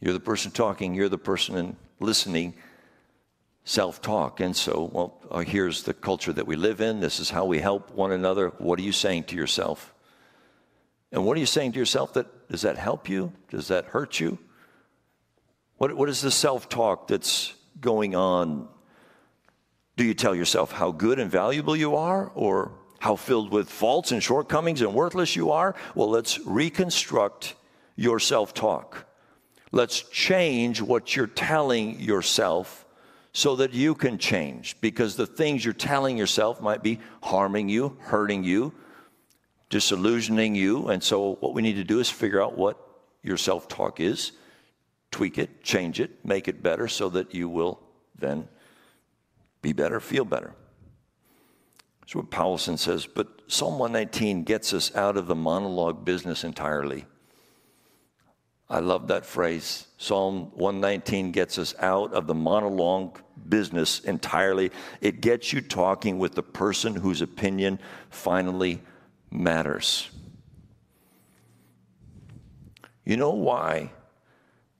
You're 0.00 0.14
the 0.14 0.20
person 0.20 0.52
talking, 0.52 0.94
you're 0.94 1.10
the 1.10 1.18
person 1.18 1.76
listening. 1.98 2.54
Self 3.62 4.00
talk. 4.00 4.40
And 4.40 4.56
so, 4.56 4.88
well, 4.90 5.20
uh, 5.30 5.40
here's 5.40 5.82
the 5.82 5.92
culture 5.92 6.32
that 6.32 6.46
we 6.46 6.56
live 6.56 6.80
in. 6.80 7.00
This 7.00 7.20
is 7.20 7.28
how 7.28 7.44
we 7.44 7.58
help 7.58 7.90
one 7.90 8.10
another. 8.10 8.48
What 8.56 8.78
are 8.78 8.82
you 8.82 8.92
saying 8.92 9.24
to 9.24 9.36
yourself? 9.36 9.92
And 11.12 11.26
what 11.26 11.36
are 11.36 11.40
you 11.40 11.46
saying 11.46 11.72
to 11.72 11.78
yourself 11.78 12.14
that 12.14 12.48
does 12.48 12.62
that 12.62 12.78
help 12.78 13.06
you? 13.06 13.34
Does 13.50 13.68
that 13.68 13.84
hurt 13.84 14.18
you? 14.18 14.38
What, 15.76 15.94
what 15.94 16.08
is 16.08 16.22
the 16.22 16.30
self 16.30 16.70
talk 16.70 17.06
that's 17.06 17.52
going 17.82 18.14
on? 18.14 18.66
Do 19.98 20.04
you 20.04 20.14
tell 20.14 20.34
yourself 20.34 20.72
how 20.72 20.90
good 20.90 21.18
and 21.18 21.30
valuable 21.30 21.76
you 21.76 21.96
are 21.96 22.32
or 22.34 22.79
how 23.00 23.16
filled 23.16 23.50
with 23.50 23.68
faults 23.68 24.12
and 24.12 24.22
shortcomings 24.22 24.82
and 24.82 24.94
worthless 24.94 25.34
you 25.34 25.50
are? 25.50 25.74
Well, 25.94 26.10
let's 26.10 26.38
reconstruct 26.46 27.54
your 27.96 28.20
self 28.20 28.54
talk. 28.54 29.06
Let's 29.72 30.02
change 30.02 30.80
what 30.80 31.16
you're 31.16 31.26
telling 31.26 31.98
yourself 31.98 32.84
so 33.32 33.56
that 33.56 33.72
you 33.72 33.94
can 33.94 34.18
change 34.18 34.76
because 34.80 35.16
the 35.16 35.26
things 35.26 35.64
you're 35.64 35.74
telling 35.74 36.18
yourself 36.18 36.60
might 36.60 36.82
be 36.82 37.00
harming 37.22 37.68
you, 37.68 37.96
hurting 38.00 38.44
you, 38.44 38.74
disillusioning 39.70 40.54
you. 40.54 40.88
And 40.88 41.02
so, 41.02 41.36
what 41.36 41.54
we 41.54 41.62
need 41.62 41.76
to 41.76 41.84
do 41.84 42.00
is 42.00 42.10
figure 42.10 42.42
out 42.42 42.58
what 42.58 42.76
your 43.22 43.36
self 43.36 43.66
talk 43.66 43.98
is, 44.00 44.32
tweak 45.10 45.38
it, 45.38 45.62
change 45.62 46.00
it, 46.00 46.24
make 46.24 46.48
it 46.48 46.62
better 46.62 46.86
so 46.86 47.08
that 47.10 47.34
you 47.34 47.48
will 47.48 47.80
then 48.18 48.48
be 49.62 49.72
better, 49.72 50.00
feel 50.00 50.24
better. 50.24 50.54
That's 52.10 52.16
what 52.16 52.30
Powlison 52.32 52.76
says. 52.76 53.06
But 53.06 53.28
Psalm 53.46 53.78
119 53.78 54.42
gets 54.42 54.72
us 54.72 54.92
out 54.96 55.16
of 55.16 55.28
the 55.28 55.36
monologue 55.36 56.04
business 56.04 56.42
entirely. 56.42 57.04
I 58.68 58.80
love 58.80 59.06
that 59.08 59.24
phrase. 59.24 59.86
Psalm 59.96 60.50
119 60.56 61.30
gets 61.30 61.56
us 61.56 61.72
out 61.78 62.12
of 62.12 62.26
the 62.26 62.34
monologue 62.34 63.20
business 63.48 64.00
entirely. 64.00 64.72
It 65.00 65.20
gets 65.20 65.52
you 65.52 65.60
talking 65.60 66.18
with 66.18 66.34
the 66.34 66.42
person 66.42 66.96
whose 66.96 67.22
opinion 67.22 67.78
finally 68.08 68.82
matters. 69.30 70.10
You 73.04 73.18
know 73.18 73.30
why 73.30 73.92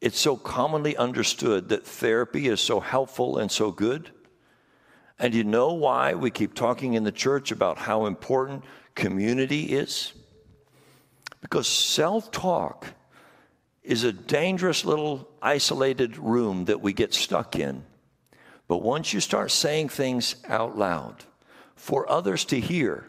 it's 0.00 0.18
so 0.18 0.36
commonly 0.36 0.96
understood 0.96 1.68
that 1.68 1.86
therapy 1.86 2.48
is 2.48 2.61
so 2.61 2.80
helpful 2.80 3.38
and 3.38 3.52
so 3.52 3.70
good? 3.70 4.11
And 5.20 5.34
you 5.34 5.44
know 5.44 5.74
why 5.74 6.14
we 6.14 6.30
keep 6.30 6.54
talking 6.54 6.94
in 6.94 7.04
the 7.04 7.12
church 7.12 7.52
about 7.52 7.76
how 7.76 8.06
important 8.06 8.64
community 8.94 9.64
is? 9.64 10.14
Because 11.42 11.68
self 11.68 12.30
talk 12.30 12.86
is 13.82 14.02
a 14.02 14.12
dangerous 14.12 14.84
little 14.86 15.28
isolated 15.42 16.16
room 16.16 16.64
that 16.64 16.80
we 16.80 16.94
get 16.94 17.12
stuck 17.12 17.54
in. 17.54 17.84
But 18.66 18.82
once 18.82 19.12
you 19.12 19.20
start 19.20 19.50
saying 19.50 19.90
things 19.90 20.36
out 20.48 20.78
loud 20.78 21.24
for 21.76 22.10
others 22.10 22.46
to 22.46 22.58
hear, 22.58 23.06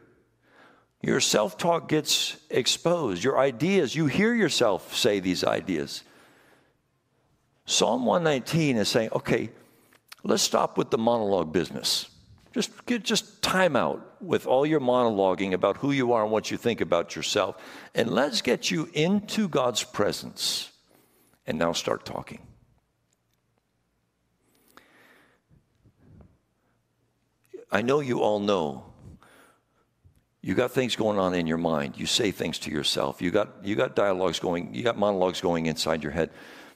your 1.02 1.22
self 1.22 1.58
talk 1.58 1.88
gets 1.88 2.36
exposed. 2.50 3.24
Your 3.24 3.40
ideas, 3.40 3.96
you 3.96 4.08
hear 4.08 4.34
yourself 4.34 4.98
say 4.98 5.22
these 5.22 5.46
ideas. 5.46 6.04
Psalm 7.66 8.06
119 8.06 8.76
is 8.76 8.90
saying, 8.90 9.10
okay, 9.14 9.50
let's 10.24 10.44
stop 10.44 10.78
with 10.78 10.90
the 10.90 10.98
monologue 10.98 11.52
business. 11.52 12.10
Just, 12.54 12.86
get, 12.86 13.04
just 13.04 13.42
time 13.42 13.76
out 13.76 14.22
with 14.22 14.46
all 14.46 14.66
your 14.66 14.82
monologuing 14.82 15.54
about 15.54 15.78
who 15.78 15.92
you 15.92 16.12
are 16.14 16.24
and 16.24 16.32
what 16.32 16.52
you 16.52 16.58
think 16.58 16.82
about 16.82 17.16
yourself, 17.16 17.56
and 17.96 18.10
let's 18.12 18.42
get 18.42 18.70
you 18.70 18.90
into 18.94 19.48
God's 19.48 19.84
presence. 19.84 20.72
And 21.48 21.58
now 21.58 21.72
start 21.74 22.06
talking. 22.06 22.40
I 27.72 27.82
know 27.82 28.00
you 28.00 28.22
all 28.22 28.40
know 28.40 28.92
you 30.42 30.56
got 30.56 30.72
things 30.72 30.96
going 30.96 31.20
on 31.20 31.36
in 31.36 31.46
your 31.46 31.60
mind. 31.60 31.98
You 31.98 32.08
say 32.08 32.32
things 32.32 32.58
to 32.60 32.72
yourself. 32.72 33.22
You 33.22 33.30
got, 33.30 33.64
you 33.64 33.76
got 33.76 33.96
dialogues 33.96 34.40
going, 34.40 34.74
you 34.74 34.84
got 34.84 34.98
monologues 34.98 35.40
going 35.40 35.68
inside 35.68 36.02
your 36.02 36.12
head. 36.12 36.32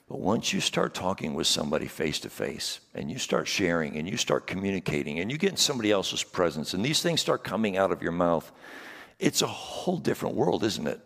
But 0.08 0.20
once 0.20 0.52
you 0.52 0.60
start 0.60 0.94
talking 0.94 1.34
with 1.34 1.48
somebody 1.48 1.88
face 1.88 2.20
to 2.20 2.30
face 2.30 2.80
and 2.94 3.10
you 3.10 3.18
start 3.18 3.48
sharing 3.48 3.96
and 3.96 4.08
you 4.08 4.16
start 4.16 4.46
communicating 4.46 5.18
and 5.18 5.30
you 5.30 5.38
get 5.38 5.50
in 5.50 5.56
somebody 5.56 5.90
else's 5.90 6.22
presence 6.22 6.74
and 6.74 6.84
these 6.84 7.02
things 7.02 7.20
start 7.20 7.42
coming 7.42 7.76
out 7.76 7.90
of 7.90 8.02
your 8.02 8.12
mouth, 8.12 8.52
it's 9.18 9.42
a 9.42 9.48
whole 9.48 9.98
different 9.98 10.36
world, 10.36 10.62
isn't 10.62 10.86
it? 10.86 11.00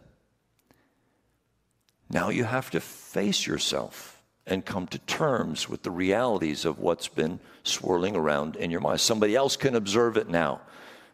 Now 2.10 2.28
you 2.28 2.44
have 2.44 2.70
to 2.72 2.80
face 2.80 3.46
yourself 3.46 4.20
and 4.46 4.66
come 4.66 4.86
to 4.88 4.98
terms 4.98 5.68
with 5.68 5.82
the 5.82 5.90
realities 5.90 6.64
of 6.64 6.78
what's 6.78 7.08
been 7.08 7.40
swirling 7.62 8.16
around 8.16 8.56
in 8.56 8.70
your 8.70 8.80
mind. 8.80 9.00
Somebody 9.00 9.34
else 9.34 9.56
can 9.56 9.76
observe 9.76 10.16
it 10.16 10.28
now. 10.28 10.60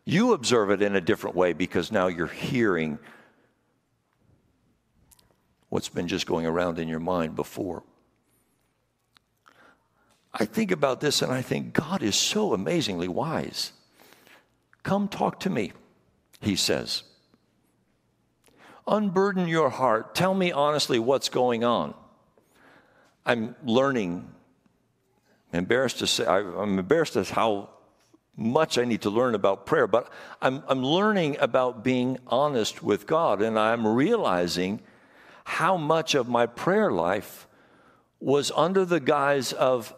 You 0.05 0.33
observe 0.33 0.71
it 0.71 0.83
in 0.83 0.97
a 0.97 1.01
different 1.01 1.37
way 1.37 1.53
because 1.53 1.93
now 1.93 2.07
you're 2.07 2.27
hearing 2.27 2.99
what's 5.69 5.89
been 5.89 6.09
just 6.09 6.27
going 6.27 6.47
around 6.47 6.79
in 6.79 6.89
your 6.89 7.01
mind 7.01 7.35
before. 7.37 7.83
I 10.33 10.45
think 10.45 10.71
about 10.71 11.01
this 11.01 11.23
and 11.23 11.33
I 11.33 11.43
think 11.43 11.73
God 11.73 12.03
is 12.03 12.15
so 12.15 12.53
amazingly 12.53 13.09
wise. 13.09 13.73
Come 14.83 15.09
talk 15.09 15.41
to 15.41 15.51
me, 15.51 15.73
he 16.41 16.57
says. 16.57 17.03
Unburden 18.87 19.49
your 19.49 19.71
heart. 19.71 20.15
Tell 20.15 20.35
me 20.35 20.53
honestly 20.53 20.99
what's 20.99 21.29
going 21.29 21.65
on. 21.65 21.95
I'm 23.25 23.57
learning. 23.65 24.29
Embarrassed 25.53 25.99
to 25.99 26.07
say, 26.07 26.27
I'm 26.27 26.79
embarrassed 26.79 27.17
at 27.17 27.31
how 27.31 27.71
much 28.37 28.79
I 28.79 28.85
need 28.85 29.03
to 29.03 29.11
learn 29.11 29.35
about 29.35 29.65
prayer, 29.67 29.87
but 29.87 30.13
I'm, 30.43 30.63
I'm 30.69 30.85
learning 30.85 31.39
about 31.41 31.83
being 31.83 32.19
honest 32.27 32.83
with 32.83 33.07
God, 33.07 33.41
and 33.41 33.59
I'm 33.59 33.87
realizing 33.87 34.81
how 35.47 35.77
much 35.77 36.17
of 36.17 36.29
my 36.29 36.45
prayer 36.45 36.91
life 36.91 37.47
was 38.19 38.51
under 38.57 38.85
the 38.85 38.99
guise 38.99 39.53
of, 39.53 39.95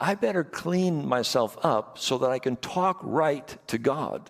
I 0.00 0.16
better 0.16 0.42
clean 0.42 1.06
myself 1.06 1.56
up 1.64 1.98
so 1.98 2.18
that 2.18 2.30
I 2.30 2.40
can 2.40 2.56
talk 2.56 2.98
right 3.00 3.56
to 3.68 3.78
God. 3.78 4.28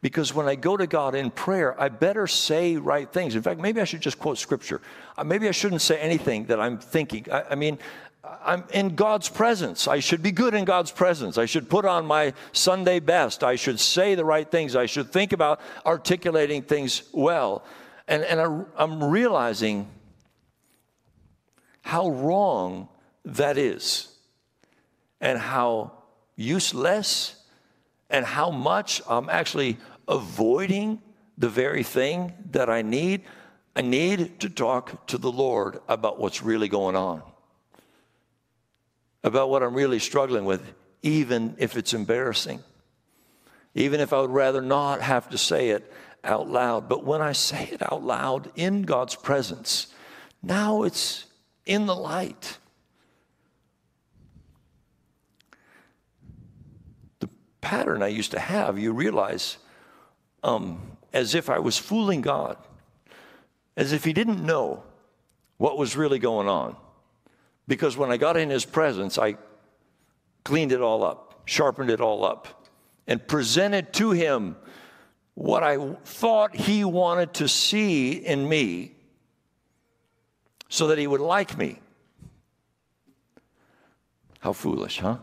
Because 0.00 0.32
when 0.32 0.48
I 0.48 0.54
go 0.54 0.78
to 0.78 0.86
God 0.86 1.14
in 1.14 1.30
prayer, 1.30 1.78
I 1.78 1.90
better 1.90 2.26
say 2.26 2.76
right 2.76 3.12
things. 3.12 3.34
In 3.34 3.42
fact, 3.42 3.60
maybe 3.60 3.82
I 3.82 3.84
should 3.84 4.00
just 4.00 4.18
quote 4.18 4.38
scripture. 4.38 4.80
Uh, 5.18 5.24
maybe 5.24 5.46
I 5.48 5.52
shouldn't 5.52 5.82
say 5.82 6.00
anything 6.00 6.46
that 6.46 6.58
I'm 6.58 6.78
thinking. 6.78 7.26
I, 7.30 7.50
I 7.50 7.54
mean, 7.54 7.78
I'm 8.24 8.64
in 8.72 8.94
God's 8.94 9.28
presence. 9.28 9.86
I 9.86 10.00
should 10.00 10.22
be 10.22 10.32
good 10.32 10.54
in 10.54 10.64
God's 10.64 10.90
presence. 10.90 11.36
I 11.36 11.44
should 11.44 11.68
put 11.68 11.84
on 11.84 12.06
my 12.06 12.32
Sunday 12.52 13.00
best. 13.00 13.44
I 13.44 13.56
should 13.56 13.78
say 13.78 14.14
the 14.14 14.24
right 14.24 14.50
things. 14.50 14.76
I 14.76 14.86
should 14.86 15.12
think 15.12 15.34
about 15.34 15.60
articulating 15.84 16.62
things 16.62 17.02
well. 17.12 17.62
And, 18.08 18.22
and 18.22 18.40
I, 18.40 18.82
I'm 18.82 19.02
realizing 19.04 19.88
how 21.82 22.10
wrong 22.10 22.88
that 23.24 23.58
is, 23.58 24.08
and 25.20 25.38
how 25.38 25.92
useless, 26.36 27.36
and 28.10 28.24
how 28.24 28.50
much 28.50 29.00
I'm 29.08 29.28
actually 29.30 29.78
avoiding 30.08 31.00
the 31.38 31.48
very 31.48 31.82
thing 31.82 32.32
that 32.50 32.68
I 32.68 32.82
need. 32.82 33.22
I 33.74 33.82
need 33.82 34.40
to 34.40 34.50
talk 34.50 35.06
to 35.08 35.18
the 35.18 35.30
Lord 35.30 35.80
about 35.88 36.18
what's 36.20 36.42
really 36.42 36.68
going 36.68 36.96
on 36.96 37.22
about 39.24 39.50
what 39.50 39.62
I'm 39.62 39.74
really 39.74 39.98
struggling 39.98 40.44
with, 40.44 40.62
even 41.02 41.54
if 41.58 41.76
it's 41.76 41.94
embarrassing. 41.94 42.62
Even 43.74 44.00
if 44.00 44.12
I 44.12 44.20
would 44.20 44.30
rather 44.30 44.60
not 44.60 45.00
have 45.00 45.30
to 45.30 45.38
say 45.38 45.70
it 45.70 45.90
out 46.24 46.48
loud. 46.48 46.88
But 46.88 47.04
when 47.04 47.20
I 47.20 47.32
say 47.32 47.68
it 47.72 47.82
out 47.82 48.02
loud 48.02 48.50
in 48.56 48.82
God's 48.82 49.14
presence, 49.14 49.88
now 50.42 50.82
it's 50.82 51.26
in 51.66 51.86
the 51.86 51.94
light. 51.94 52.58
The 57.20 57.28
pattern 57.60 58.02
I 58.02 58.08
used 58.08 58.32
to 58.32 58.38
have, 58.38 58.78
you 58.78 58.92
realize, 58.92 59.58
um, 60.42 60.80
as 61.12 61.34
if 61.34 61.50
I 61.50 61.58
was 61.58 61.78
fooling 61.78 62.20
God, 62.20 62.56
as 63.76 63.92
if 63.92 64.04
He 64.04 64.12
didn't 64.12 64.44
know 64.44 64.82
what 65.58 65.78
was 65.78 65.96
really 65.96 66.18
going 66.18 66.48
on. 66.48 66.76
Because 67.68 67.96
when 67.96 68.10
I 68.10 68.16
got 68.16 68.36
in 68.36 68.50
his 68.50 68.64
presence, 68.64 69.18
I 69.18 69.36
cleaned 70.44 70.72
it 70.72 70.80
all 70.80 71.04
up, 71.04 71.42
sharpened 71.44 71.90
it 71.90 72.00
all 72.00 72.24
up, 72.24 72.66
and 73.06 73.24
presented 73.26 73.92
to 73.94 74.10
him 74.10 74.56
what 75.34 75.62
I 75.62 75.94
thought 76.04 76.54
he 76.54 76.84
wanted 76.84 77.34
to 77.34 77.48
see 77.48 78.12
in 78.12 78.48
me 78.48 78.92
so 80.68 80.88
that 80.88 80.98
he 80.98 81.06
would 81.06 81.20
like 81.20 81.56
me. 81.56 81.78
How 84.40 84.52
foolish, 84.52 84.98
huh? 84.98 85.18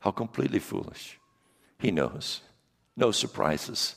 How 0.00 0.10
completely 0.10 0.58
foolish. 0.58 1.18
He 1.78 1.90
knows. 1.90 2.40
No 2.96 3.10
surprises. 3.10 3.96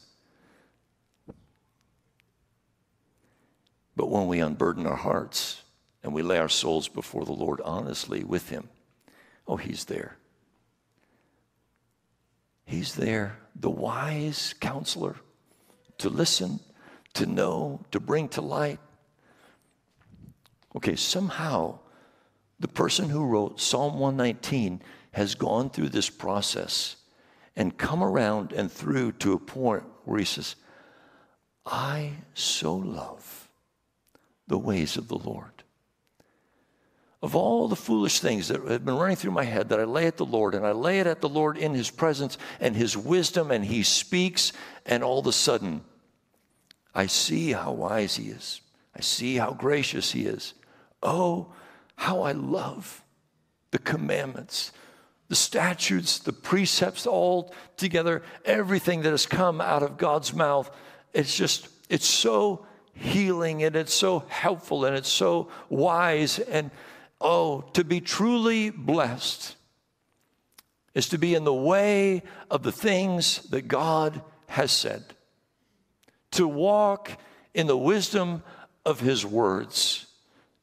But 3.96 4.10
when 4.10 4.28
we 4.28 4.40
unburden 4.40 4.88
our 4.88 4.96
hearts, 4.96 5.62
and 6.04 6.14
we 6.14 6.24
lay 6.24 6.38
our 6.38 6.50
souls 6.50 6.88
before 6.88 7.26
the 7.26 7.34
Lord 7.34 7.62
honestly 7.62 8.24
with 8.24 8.50
Him, 8.50 8.70
oh, 9.48 9.58
He's 9.58 9.86
there. 9.86 10.18
He's 12.66 12.96
there, 12.96 13.38
the 13.56 13.70
wise 13.70 14.54
counselor, 14.60 15.16
to 15.98 16.10
listen, 16.10 16.60
to 17.14 17.26
know, 17.26 17.82
to 17.92 18.00
bring 18.00 18.28
to 18.30 18.42
light. 18.42 18.80
Okay, 20.76 20.96
somehow 20.96 21.80
the 22.60 22.68
person 22.68 23.10
who 23.10 23.26
wrote 23.26 23.60
Psalm 23.60 24.00
119 24.00 24.82
has 25.12 25.36
gone 25.36 25.70
through 25.70 25.90
this 25.90 26.10
process 26.10 26.96
and 27.56 27.78
come 27.78 28.04
around 28.04 28.54
and 28.54 28.72
through 28.72 29.12
to 29.14 29.34
a 29.34 29.40
point 29.40 29.84
where 30.06 30.20
he 30.20 30.26
says, 30.26 30.56
I 31.66 32.14
so 32.34 32.76
love 32.76 33.50
the 34.48 34.58
ways 34.58 34.98
of 34.98 35.08
the 35.08 35.18
Lord 35.18 35.61
of 37.22 37.36
all 37.36 37.68
the 37.68 37.76
foolish 37.76 38.20
things 38.20 38.48
that 38.48 38.66
have 38.68 38.84
been 38.84 38.98
running 38.98 39.16
through 39.16 39.32
my 39.32 39.44
head 39.44 39.70
that 39.70 39.80
I 39.80 39.84
lay 39.84 40.08
at 40.08 40.18
the 40.18 40.26
Lord, 40.26 40.56
and 40.56 40.66
I 40.66 40.72
lay 40.72 41.00
it 41.00 41.08
at 41.08 41.22
the 41.22 41.30
Lord 41.30 41.58
in 41.58 41.74
His 41.74 41.92
presence 41.92 42.38
and 42.60 42.76
His 42.76 42.98
wisdom, 42.98 43.52
and 43.52 43.64
He 43.64 43.84
speaks, 43.84 44.54
and 44.86 45.04
all 45.04 45.20
of 45.20 45.28
a 45.28 45.32
sudden, 45.32 45.82
I 46.96 47.06
see 47.06 47.52
how 47.52 47.74
wise 47.74 48.16
He 48.16 48.30
is. 48.30 48.62
I 48.96 49.02
see 49.02 49.36
how 49.38 49.54
gracious 49.54 50.12
He 50.12 50.26
is. 50.26 50.54
Oh, 51.04 51.54
how 51.96 52.22
I 52.22 52.32
love 52.32 53.04
the 53.70 53.80
commandments, 53.80 54.72
the 55.30 55.36
statutes, 55.36 56.20
the 56.20 56.34
precepts, 56.34 57.06
all 57.06 57.54
together, 57.78 58.24
everything 58.44 59.04
that 59.04 59.12
has 59.12 59.28
come 59.28 59.62
out 59.62 59.84
of 59.84 59.98
God's 59.98 60.34
mouth. 60.34 60.70
It's 61.14 61.38
just, 61.38 61.70
it's 61.90 62.08
so 62.08 62.66
healing 62.94 63.64
and 63.64 63.76
it's 63.76 63.94
so 63.94 64.26
helpful 64.28 64.86
and 64.86 64.96
it's 64.96 65.10
so 65.10 65.50
wise 65.70 66.40
and 66.40 66.72
Oh, 67.22 67.62
to 67.74 67.84
be 67.84 68.02
truly 68.02 68.72
blessed 68.72 69.56
is 70.94 71.10
to 71.10 71.18
be 71.18 71.36
in 71.36 71.44
the 71.44 71.54
way 71.54 72.24
of 72.50 72.64
the 72.64 72.72
things 72.72 73.44
that 73.50 73.68
God 73.68 74.22
has 74.48 74.72
said, 74.72 75.04
to 76.32 76.48
walk 76.48 77.12
in 77.54 77.68
the 77.68 77.78
wisdom 77.78 78.44
of 78.86 79.00
His 79.00 79.26
words. 79.26 80.08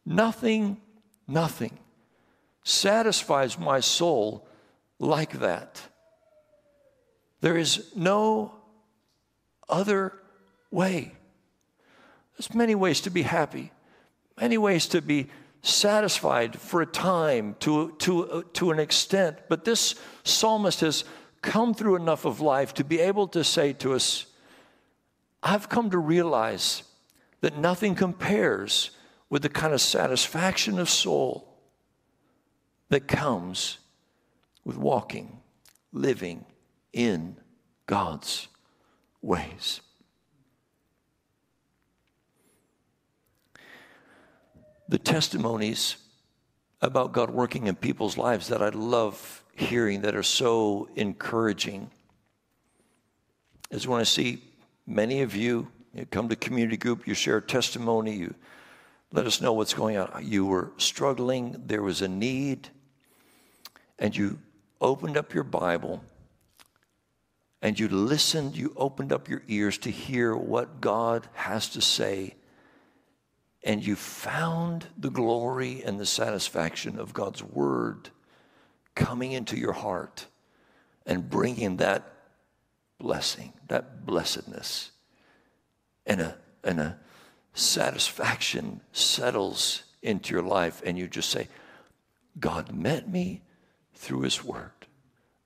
Nothing, 0.05 0.81
nothing 1.27 1.79
satisfies 2.65 3.59
my 3.59 3.81
soul 3.81 4.47
like 4.99 5.41
that. 5.41 5.81
There 7.41 7.57
is 7.57 7.93
no 7.95 8.53
other 9.69 10.13
way. 10.71 11.13
There's 12.37 12.55
many 12.55 12.75
ways 12.75 13.01
to 13.03 13.11
be 13.11 13.23
happy, 13.23 13.73
many 14.41 14.59
ways 14.59 14.87
to 14.89 15.01
be 15.01 15.29
satisfied 15.63 16.59
for 16.59 16.83
a 16.83 16.87
time 16.87 17.57
to, 17.61 17.93
to, 17.99 18.45
to 18.55 18.71
an 18.71 18.79
extent. 18.79 19.39
But 19.49 19.65
this 19.65 19.95
psalmist 20.25 20.81
has 20.81 21.05
come 21.43 21.75
through 21.75 21.97
enough 21.97 22.25
of 22.25 22.41
life 22.41 22.75
to 22.75 22.85
be 22.85 23.01
able 23.01 23.29
to 23.29 23.45
say 23.45 23.73
to 23.75 23.95
us, 23.95 24.27
I've 25.43 25.69
come 25.69 25.91
to 25.91 25.99
realize 25.99 26.83
that 27.41 27.59
nothing 27.59 27.95
compares 27.95 28.91
with 29.31 29.43
the 29.43 29.49
kind 29.49 29.73
of 29.73 29.81
satisfaction 29.81 30.79
of 30.79 30.89
soul 30.89 31.49
that 32.89 33.07
comes 33.07 33.79
with 34.65 34.77
walking, 34.77 35.41
living 35.93 36.45
in 36.93 37.37
God's 37.87 38.49
ways. 39.23 39.81
The 44.89 44.99
testimonies 44.99 45.97
about 46.81 47.13
God 47.13 47.31
working 47.31 47.67
in 47.67 47.75
people's 47.75 48.17
lives 48.17 48.49
that 48.49 48.63
I 48.63 48.69
love 48.71 49.45
hearing 49.55 50.03
that 50.03 50.15
are 50.15 50.23
so 50.23 50.89
encouraging 50.97 51.91
is 53.71 53.87
when 53.87 54.01
I 54.01 54.05
see 54.05 54.43
many 54.87 55.23
of 55.23 55.35
you, 55.35 55.69
you 55.93 56.07
come 56.07 56.29
to 56.29 56.37
community 56.37 56.77
group, 56.77 57.07
you 57.07 57.15
share 57.15 57.41
testimony, 57.41 58.15
you 58.15 58.35
let 59.13 59.27
us 59.27 59.41
know 59.41 59.53
what's 59.53 59.75
going 59.75 59.97
on. 59.97 60.23
You 60.25 60.47
were 60.47 60.73
struggling, 60.77 61.63
there 61.67 61.83
was 61.83 62.03
a 62.03 62.09
need, 62.09 62.69
and 63.99 64.17
you 64.17 64.39
opened 64.81 65.17
up 65.17 65.35
your 65.35 65.45
Bible 65.45 66.03
and 67.61 67.79
you 67.79 67.89
listened, 67.89 68.57
you 68.57 68.73
opened 68.77 69.13
up 69.13 69.29
your 69.29 69.43
ears 69.49 69.79
to 69.79 69.91
hear 69.91 70.37
what 70.37 70.81
God 70.81 71.29
has 71.33 71.69
to 71.71 71.81
say, 71.81 72.37
and 73.63 73.85
you 73.85 73.97
found 73.97 74.87
the 74.97 75.11
glory 75.11 75.83
and 75.85 75.99
the 75.99 76.07
satisfaction 76.07 76.99
of 76.99 77.13
God's 77.13 77.43
Word 77.43 78.11
coming 78.95 79.33
into 79.33 79.57
your 79.57 79.73
heart 79.73 80.27
and 81.07 81.29
bringing 81.29 81.79
that 81.79 82.13
blessing, 82.99 83.53
that 83.69 84.05
blessedness, 84.05 84.91
and 86.07 86.21
a, 86.21 86.37
and 86.65 86.81
a 86.81 86.99
satisfaction 87.55 88.81
settles 88.93 89.83
into 90.03 90.35
your 90.35 90.43
life, 90.43 90.83
and 90.85 90.99
you 90.99 91.09
just 91.09 91.31
say, 91.31 91.49
God 92.39 92.73
met 92.73 93.09
me 93.09 93.43
through 93.95 94.23
His 94.23 94.45
Word. 94.45 94.71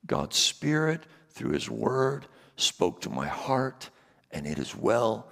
God's 0.07 0.37
Spirit, 0.37 1.03
through 1.31 1.53
His 1.53 1.71
Word, 1.71 2.27
spoke 2.57 3.01
to 3.03 3.11
my 3.11 3.27
heart, 3.27 3.91
and 4.31 4.47
it 4.47 4.59
is 4.59 4.77
well 4.77 5.29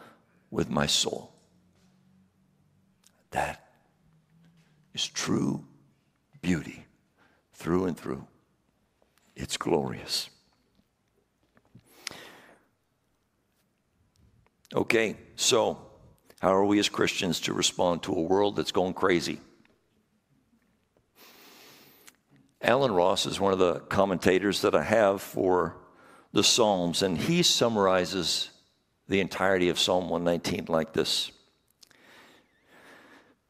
with 0.50 0.70
my 0.70 0.86
soul. 0.86 1.32
That 3.30 3.68
is 4.94 5.06
true 5.06 5.64
beauty 6.42 6.86
through 7.52 7.86
and 7.86 7.96
through. 7.96 8.26
It's 9.36 9.56
glorious. 9.56 10.30
Okay, 14.74 15.16
so 15.36 15.78
how 16.40 16.54
are 16.54 16.64
we 16.64 16.78
as 16.78 16.88
Christians 16.88 17.40
to 17.40 17.52
respond 17.52 18.02
to 18.04 18.12
a 18.12 18.20
world 18.20 18.56
that's 18.56 18.72
going 18.72 18.94
crazy? 18.94 19.40
Allen 22.62 22.92
Ross 22.92 23.26
is 23.26 23.40
one 23.40 23.52
of 23.52 23.58
the 23.58 23.80
commentators 23.80 24.60
that 24.62 24.74
I 24.74 24.82
have 24.82 25.22
for 25.22 25.76
the 26.32 26.44
Psalms, 26.44 27.02
and 27.02 27.16
he 27.16 27.42
summarizes 27.42 28.50
the 29.08 29.20
entirety 29.20 29.70
of 29.70 29.78
Psalm 29.78 30.08
119 30.08 30.66
like 30.68 30.92
this 30.92 31.32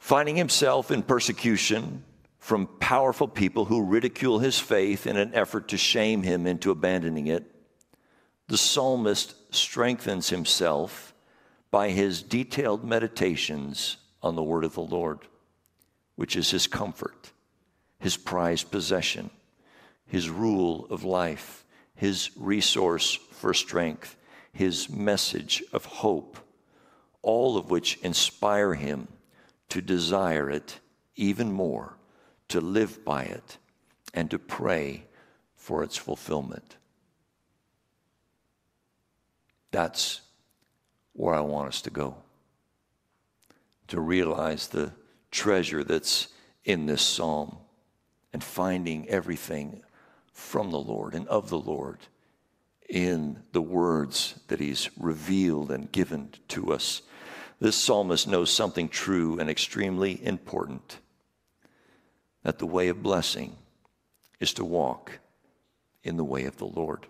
Finding 0.00 0.34
himself 0.34 0.90
in 0.90 1.02
persecution 1.02 2.02
from 2.38 2.66
powerful 2.80 3.28
people 3.28 3.66
who 3.66 3.84
ridicule 3.84 4.40
his 4.40 4.58
faith 4.58 5.06
in 5.06 5.16
an 5.16 5.32
effort 5.34 5.68
to 5.68 5.76
shame 5.76 6.22
him 6.22 6.46
into 6.46 6.72
abandoning 6.72 7.28
it, 7.28 7.44
the 8.48 8.58
psalmist 8.58 9.34
strengthens 9.54 10.30
himself 10.30 11.14
by 11.70 11.90
his 11.90 12.22
detailed 12.22 12.82
meditations 12.82 13.98
on 14.22 14.34
the 14.34 14.42
word 14.42 14.64
of 14.64 14.74
the 14.74 14.80
Lord, 14.80 15.20
which 16.16 16.34
is 16.34 16.50
his 16.50 16.66
comfort 16.66 17.30
his 18.00 18.16
prized 18.16 18.70
possession, 18.70 19.28
his 20.06 20.30
rule 20.30 20.86
of 20.88 21.04
life, 21.04 21.66
his 21.94 22.30
resource 22.34 23.18
for 23.32 23.52
strength, 23.52 24.16
his 24.52 24.88
message 24.88 25.62
of 25.74 25.84
hope, 25.84 26.38
all 27.20 27.58
of 27.58 27.70
which 27.70 27.98
inspire 27.98 28.72
him 28.72 29.06
to 29.70 29.80
desire 29.80 30.50
it 30.50 30.78
even 31.16 31.52
more, 31.52 31.96
to 32.48 32.60
live 32.60 33.04
by 33.04 33.22
it, 33.24 33.58
and 34.14 34.30
to 34.30 34.38
pray 34.38 35.04
for 35.56 35.82
its 35.82 35.96
fulfillment. 35.96 36.76
That's 39.70 40.20
where 41.12 41.34
I 41.34 41.40
want 41.40 41.68
us 41.68 41.82
to 41.82 41.90
go. 41.90 42.16
To 43.88 44.00
realize 44.00 44.68
the 44.68 44.92
treasure 45.30 45.84
that's 45.84 46.28
in 46.64 46.86
this 46.86 47.02
psalm 47.02 47.56
and 48.32 48.42
finding 48.42 49.08
everything 49.08 49.82
from 50.32 50.70
the 50.70 50.80
Lord 50.80 51.14
and 51.14 51.26
of 51.28 51.50
the 51.50 51.58
Lord 51.58 51.98
in 52.88 53.40
the 53.52 53.62
words 53.62 54.40
that 54.48 54.60
He's 54.60 54.90
revealed 54.98 55.70
and 55.70 55.90
given 55.90 56.30
to 56.48 56.72
us. 56.72 57.02
This 57.60 57.76
psalmist 57.76 58.26
knows 58.26 58.50
something 58.50 58.88
true 58.88 59.38
and 59.38 59.50
extremely 59.50 60.24
important 60.24 60.98
that 62.42 62.58
the 62.58 62.66
way 62.66 62.88
of 62.88 63.02
blessing 63.02 63.56
is 64.40 64.54
to 64.54 64.64
walk 64.64 65.18
in 66.02 66.16
the 66.16 66.24
way 66.24 66.44
of 66.44 66.56
the 66.56 66.64
Lord. 66.64 67.06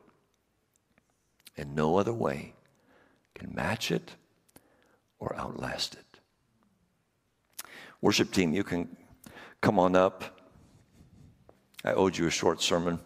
And 1.57 1.77
no 1.77 1.99
other 1.99 2.13
way 2.13 2.55
can 3.35 3.55
match 3.55 3.93
it 3.93 4.17
or 5.21 5.37
outlast 5.37 5.95
it. 5.95 7.71
Worship 8.01 8.33
team, 8.33 8.53
you 8.53 8.65
can 8.65 8.97
come 9.61 9.79
on 9.79 9.95
up. 9.95 10.41
I 11.85 11.93
owed 11.93 12.17
you 12.17 12.27
a 12.27 12.31
short 12.31 12.61
sermon. 12.61 12.99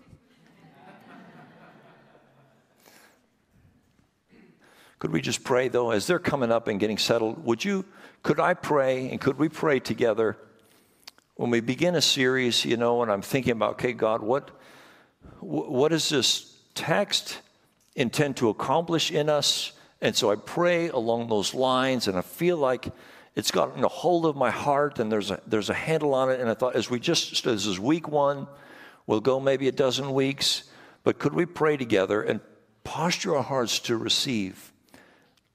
Could 5.05 5.13
we 5.13 5.21
just 5.21 5.45
pray 5.45 5.69
though, 5.69 5.91
as 5.91 6.07
they're 6.07 6.19
coming 6.19 6.51
up 6.51 6.67
and 6.67 6.81
getting 6.81 6.97
settled? 6.97 7.45
Would 7.45 7.63
you, 7.63 7.85
could 8.23 8.41
I 8.41 8.55
pray 8.55 9.11
and 9.11 9.21
could 9.21 9.39
we 9.39 9.51
pray 9.51 9.79
together 9.79 10.39
when 11.35 11.51
we 11.51 11.61
begin 11.61 11.95
a 11.95 12.01
series, 12.01 12.65
you 12.65 12.79
know, 12.79 13.03
and 13.03 13.13
I'm 13.13 13.21
thinking 13.21 13.53
about, 13.53 13.73
okay, 13.73 13.93
God, 13.93 14.23
what, 14.23 14.51
what 15.41 15.91
does 15.91 16.09
this 16.09 16.59
text 16.75 17.39
intend 17.95 18.39
to 18.39 18.49
accomplish 18.49 19.11
in 19.11 19.29
us? 19.29 19.73
And 20.01 20.17
so 20.17 20.31
I 20.31 20.37
pray 20.37 20.89
along 20.89 21.29
those 21.29 21.53
lines, 21.53 22.09
and 22.09 22.17
I 22.17 22.23
feel 22.23 22.57
like 22.57 22.89
it's 23.35 23.51
gotten 23.51 23.85
a 23.85 23.89
hold 23.89 24.25
of 24.25 24.37
my 24.37 24.51
heart, 24.51 24.99
and 25.01 25.13
there's 25.13 25.31
a, 25.31 25.39
there's 25.47 25.69
a 25.69 25.75
handle 25.75 26.15
on 26.15 26.31
it. 26.31 26.41
And 26.41 26.49
I 26.49 26.55
thought, 26.55 26.77
as 26.77 26.89
we 26.89 26.99
just, 26.99 27.45
this 27.45 27.67
is 27.67 27.79
week 27.79 28.09
one, 28.09 28.47
We'll 29.07 29.21
go 29.21 29.39
maybe 29.39 29.69
a 29.69 29.73
dozen 29.73 30.15
weeks, 30.15 30.65
but 31.03 31.19
could 31.19 31.35
we 31.35 31.45
pray 31.45 31.77
together 31.77 32.23
and 32.23 32.41
posture 32.85 33.37
our 33.37 33.43
hearts 33.43 33.79
to 33.81 33.99
receive? 33.99 34.73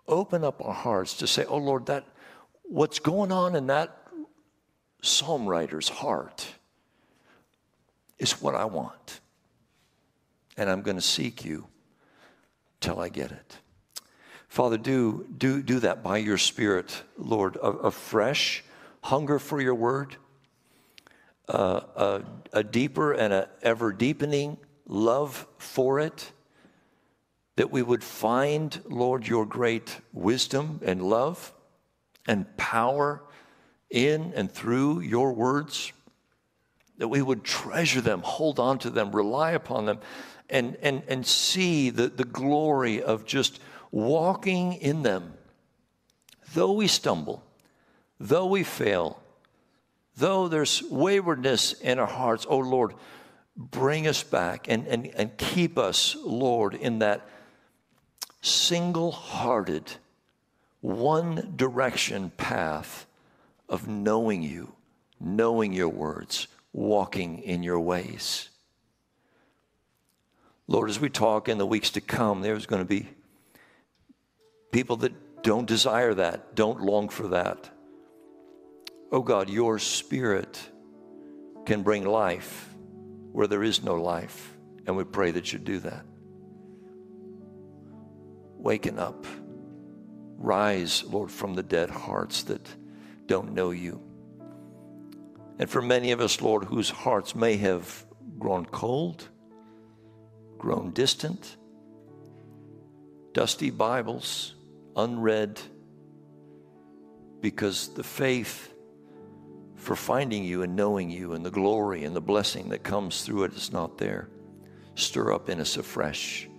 Open 0.09 0.43
up 0.43 0.63
our 0.63 0.73
hearts 0.73 1.13
to 1.15 1.27
say, 1.27 1.45
Oh 1.45 1.57
Lord, 1.57 1.85
that 1.85 2.05
what's 2.63 2.99
going 2.99 3.31
on 3.31 3.55
in 3.55 3.67
that 3.67 3.95
psalm 5.01 5.47
writer's 5.47 5.87
heart 5.87 6.45
is 8.17 8.41
what 8.41 8.55
I 8.55 8.65
want. 8.65 9.21
And 10.57 10.69
I'm 10.69 10.81
going 10.81 10.97
to 10.97 11.01
seek 11.01 11.45
you 11.45 11.67
till 12.81 12.99
I 12.99 13.07
get 13.07 13.31
it. 13.31 13.59
Father, 14.49 14.77
do, 14.77 15.25
do, 15.37 15.61
do 15.63 15.79
that 15.79 16.03
by 16.03 16.17
your 16.17 16.37
Spirit, 16.37 17.03
Lord, 17.17 17.55
a, 17.55 17.67
a 17.67 17.91
fresh 17.91 18.65
hunger 19.01 19.39
for 19.39 19.61
your 19.61 19.75
word 19.75 20.17
uh, 21.49 21.81
a, 21.95 22.59
a 22.59 22.63
deeper 22.63 23.11
and 23.11 23.33
a 23.33 23.49
ever 23.61 23.91
deepening 23.91 24.57
love 24.87 25.47
for 25.57 25.99
it, 25.99 26.31
that 27.59 27.71
we 27.71 27.81
would 27.81 28.05
find, 28.05 28.81
Lord, 28.85 29.27
your 29.27 29.45
great 29.45 29.99
wisdom 30.13 30.79
and 30.81 31.01
love 31.01 31.51
and 32.25 32.45
power 32.55 33.21
in 33.89 34.31
and 34.33 34.49
through 34.49 35.01
your 35.01 35.33
words, 35.33 35.91
that 36.99 37.09
we 37.09 37.21
would 37.21 37.43
treasure 37.43 37.99
them, 37.99 38.21
hold 38.21 38.61
on 38.61 38.79
to 38.79 38.89
them, 38.89 39.11
rely 39.11 39.51
upon 39.51 39.85
them, 39.85 39.99
and, 40.49 40.77
and, 40.81 41.03
and 41.09 41.27
see 41.27 41.89
the, 41.89 42.07
the 42.07 42.23
glory 42.23 43.03
of 43.03 43.25
just 43.25 43.59
walking 43.91 44.75
in 44.75 45.03
them. 45.03 45.33
Though 46.53 46.71
we 46.71 46.87
stumble, 46.87 47.43
though 48.21 48.45
we 48.45 48.63
fail, 48.63 49.21
though 50.15 50.47
there's 50.47 50.81
waywardness 50.83 51.73
in 51.73 51.99
our 51.99 52.07
hearts, 52.07 52.47
oh 52.49 52.59
Lord, 52.59 52.93
bring 53.57 54.07
us 54.07 54.23
back 54.23 54.69
and, 54.69 54.87
and, 54.87 55.07
and 55.07 55.37
keep 55.37 55.77
us, 55.77 56.15
Lord, 56.23 56.73
in 56.73 56.99
that 56.99 57.27
single 58.49 59.11
hearted, 59.11 59.91
one 60.81 61.53
direction 61.55 62.31
path 62.37 63.05
of 63.67 63.87
knowing 63.87 64.41
you, 64.41 64.73
knowing 65.19 65.73
your 65.73 65.89
words, 65.89 66.47
walking 66.73 67.39
in 67.39 67.63
your 67.63 67.79
ways. 67.79 68.49
Lord, 70.67 70.89
as 70.89 70.99
we 70.99 71.09
talk 71.09 71.49
in 71.49 71.57
the 71.57 71.65
weeks 71.65 71.91
to 71.91 72.01
come, 72.01 72.41
there's 72.41 72.65
going 72.65 72.81
to 72.81 72.87
be 72.87 73.09
people 74.71 74.97
that 74.97 75.41
don't 75.41 75.67
desire 75.67 76.13
that, 76.13 76.55
don't 76.55 76.81
long 76.81 77.09
for 77.09 77.29
that. 77.29 77.69
Oh 79.11 79.21
God, 79.21 79.49
your 79.49 79.79
spirit 79.79 80.61
can 81.65 81.81
bring 81.81 82.05
life 82.05 82.69
where 83.31 83.47
there 83.47 83.63
is 83.63 83.83
no 83.83 83.95
life. 83.95 84.55
And 84.85 84.95
we 84.95 85.03
pray 85.03 85.31
that 85.31 85.53
you 85.53 85.59
do 85.59 85.79
that. 85.79 86.05
Waking 88.59 88.99
up. 88.99 89.25
Rise, 90.37 91.03
Lord, 91.05 91.31
from 91.31 91.55
the 91.55 91.63
dead 91.63 91.89
hearts 91.89 92.43
that 92.43 92.65
don't 93.25 93.53
know 93.53 93.71
you. 93.71 94.01
And 95.57 95.69
for 95.69 95.81
many 95.81 96.11
of 96.11 96.21
us, 96.21 96.41
Lord, 96.41 96.63
whose 96.63 96.89
hearts 96.89 97.35
may 97.35 97.57
have 97.57 98.05
grown 98.37 98.65
cold, 98.65 99.27
grown 100.57 100.91
distant, 100.91 101.57
dusty 103.33 103.69
Bibles, 103.69 104.55
unread, 104.95 105.59
because 107.41 107.93
the 107.93 108.03
faith 108.03 108.73
for 109.75 109.95
finding 109.95 110.43
you 110.43 110.61
and 110.61 110.75
knowing 110.75 111.09
you 111.09 111.33
and 111.33 111.45
the 111.45 111.51
glory 111.51 112.03
and 112.03 112.15
the 112.15 112.21
blessing 112.21 112.69
that 112.69 112.83
comes 112.83 113.23
through 113.23 113.43
it 113.43 113.53
is 113.53 113.71
not 113.71 113.97
there. 113.97 114.29
Stir 114.95 115.33
up 115.33 115.49
in 115.49 115.61
us 115.61 115.77
a 115.77 115.83
fresh 115.83 116.49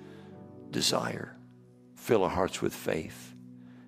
desire. 0.70 1.36
Fill 2.10 2.24
our 2.24 2.28
hearts 2.28 2.60
with 2.60 2.74
faith 2.74 3.36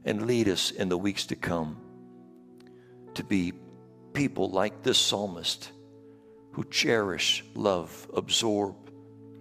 and 0.04 0.28
lead 0.28 0.48
us 0.48 0.70
in 0.70 0.88
the 0.88 0.96
weeks 0.96 1.26
to 1.26 1.34
come 1.34 1.76
to 3.14 3.24
be 3.24 3.52
people 4.12 4.48
like 4.48 4.84
this 4.84 4.96
psalmist 4.96 5.72
who 6.52 6.62
cherish, 6.62 7.42
love, 7.56 8.08
absorb, 8.14 8.76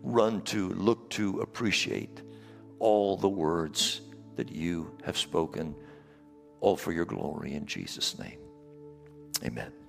run 0.02 0.42
to, 0.46 0.70
look 0.70 1.12
to, 1.12 1.42
appreciate 1.42 2.24
all 2.80 3.18
the 3.18 3.30
words 3.30 4.02
that 4.36 4.52
you 4.52 4.98
have 5.04 5.16
spoken, 5.16 5.76
all 6.60 6.76
for 6.76 6.92
your 6.92 7.06
glory 7.06 7.54
in 7.54 7.68
Jesus' 7.68 8.18
name. 8.18 8.40
Amen. 9.44 9.81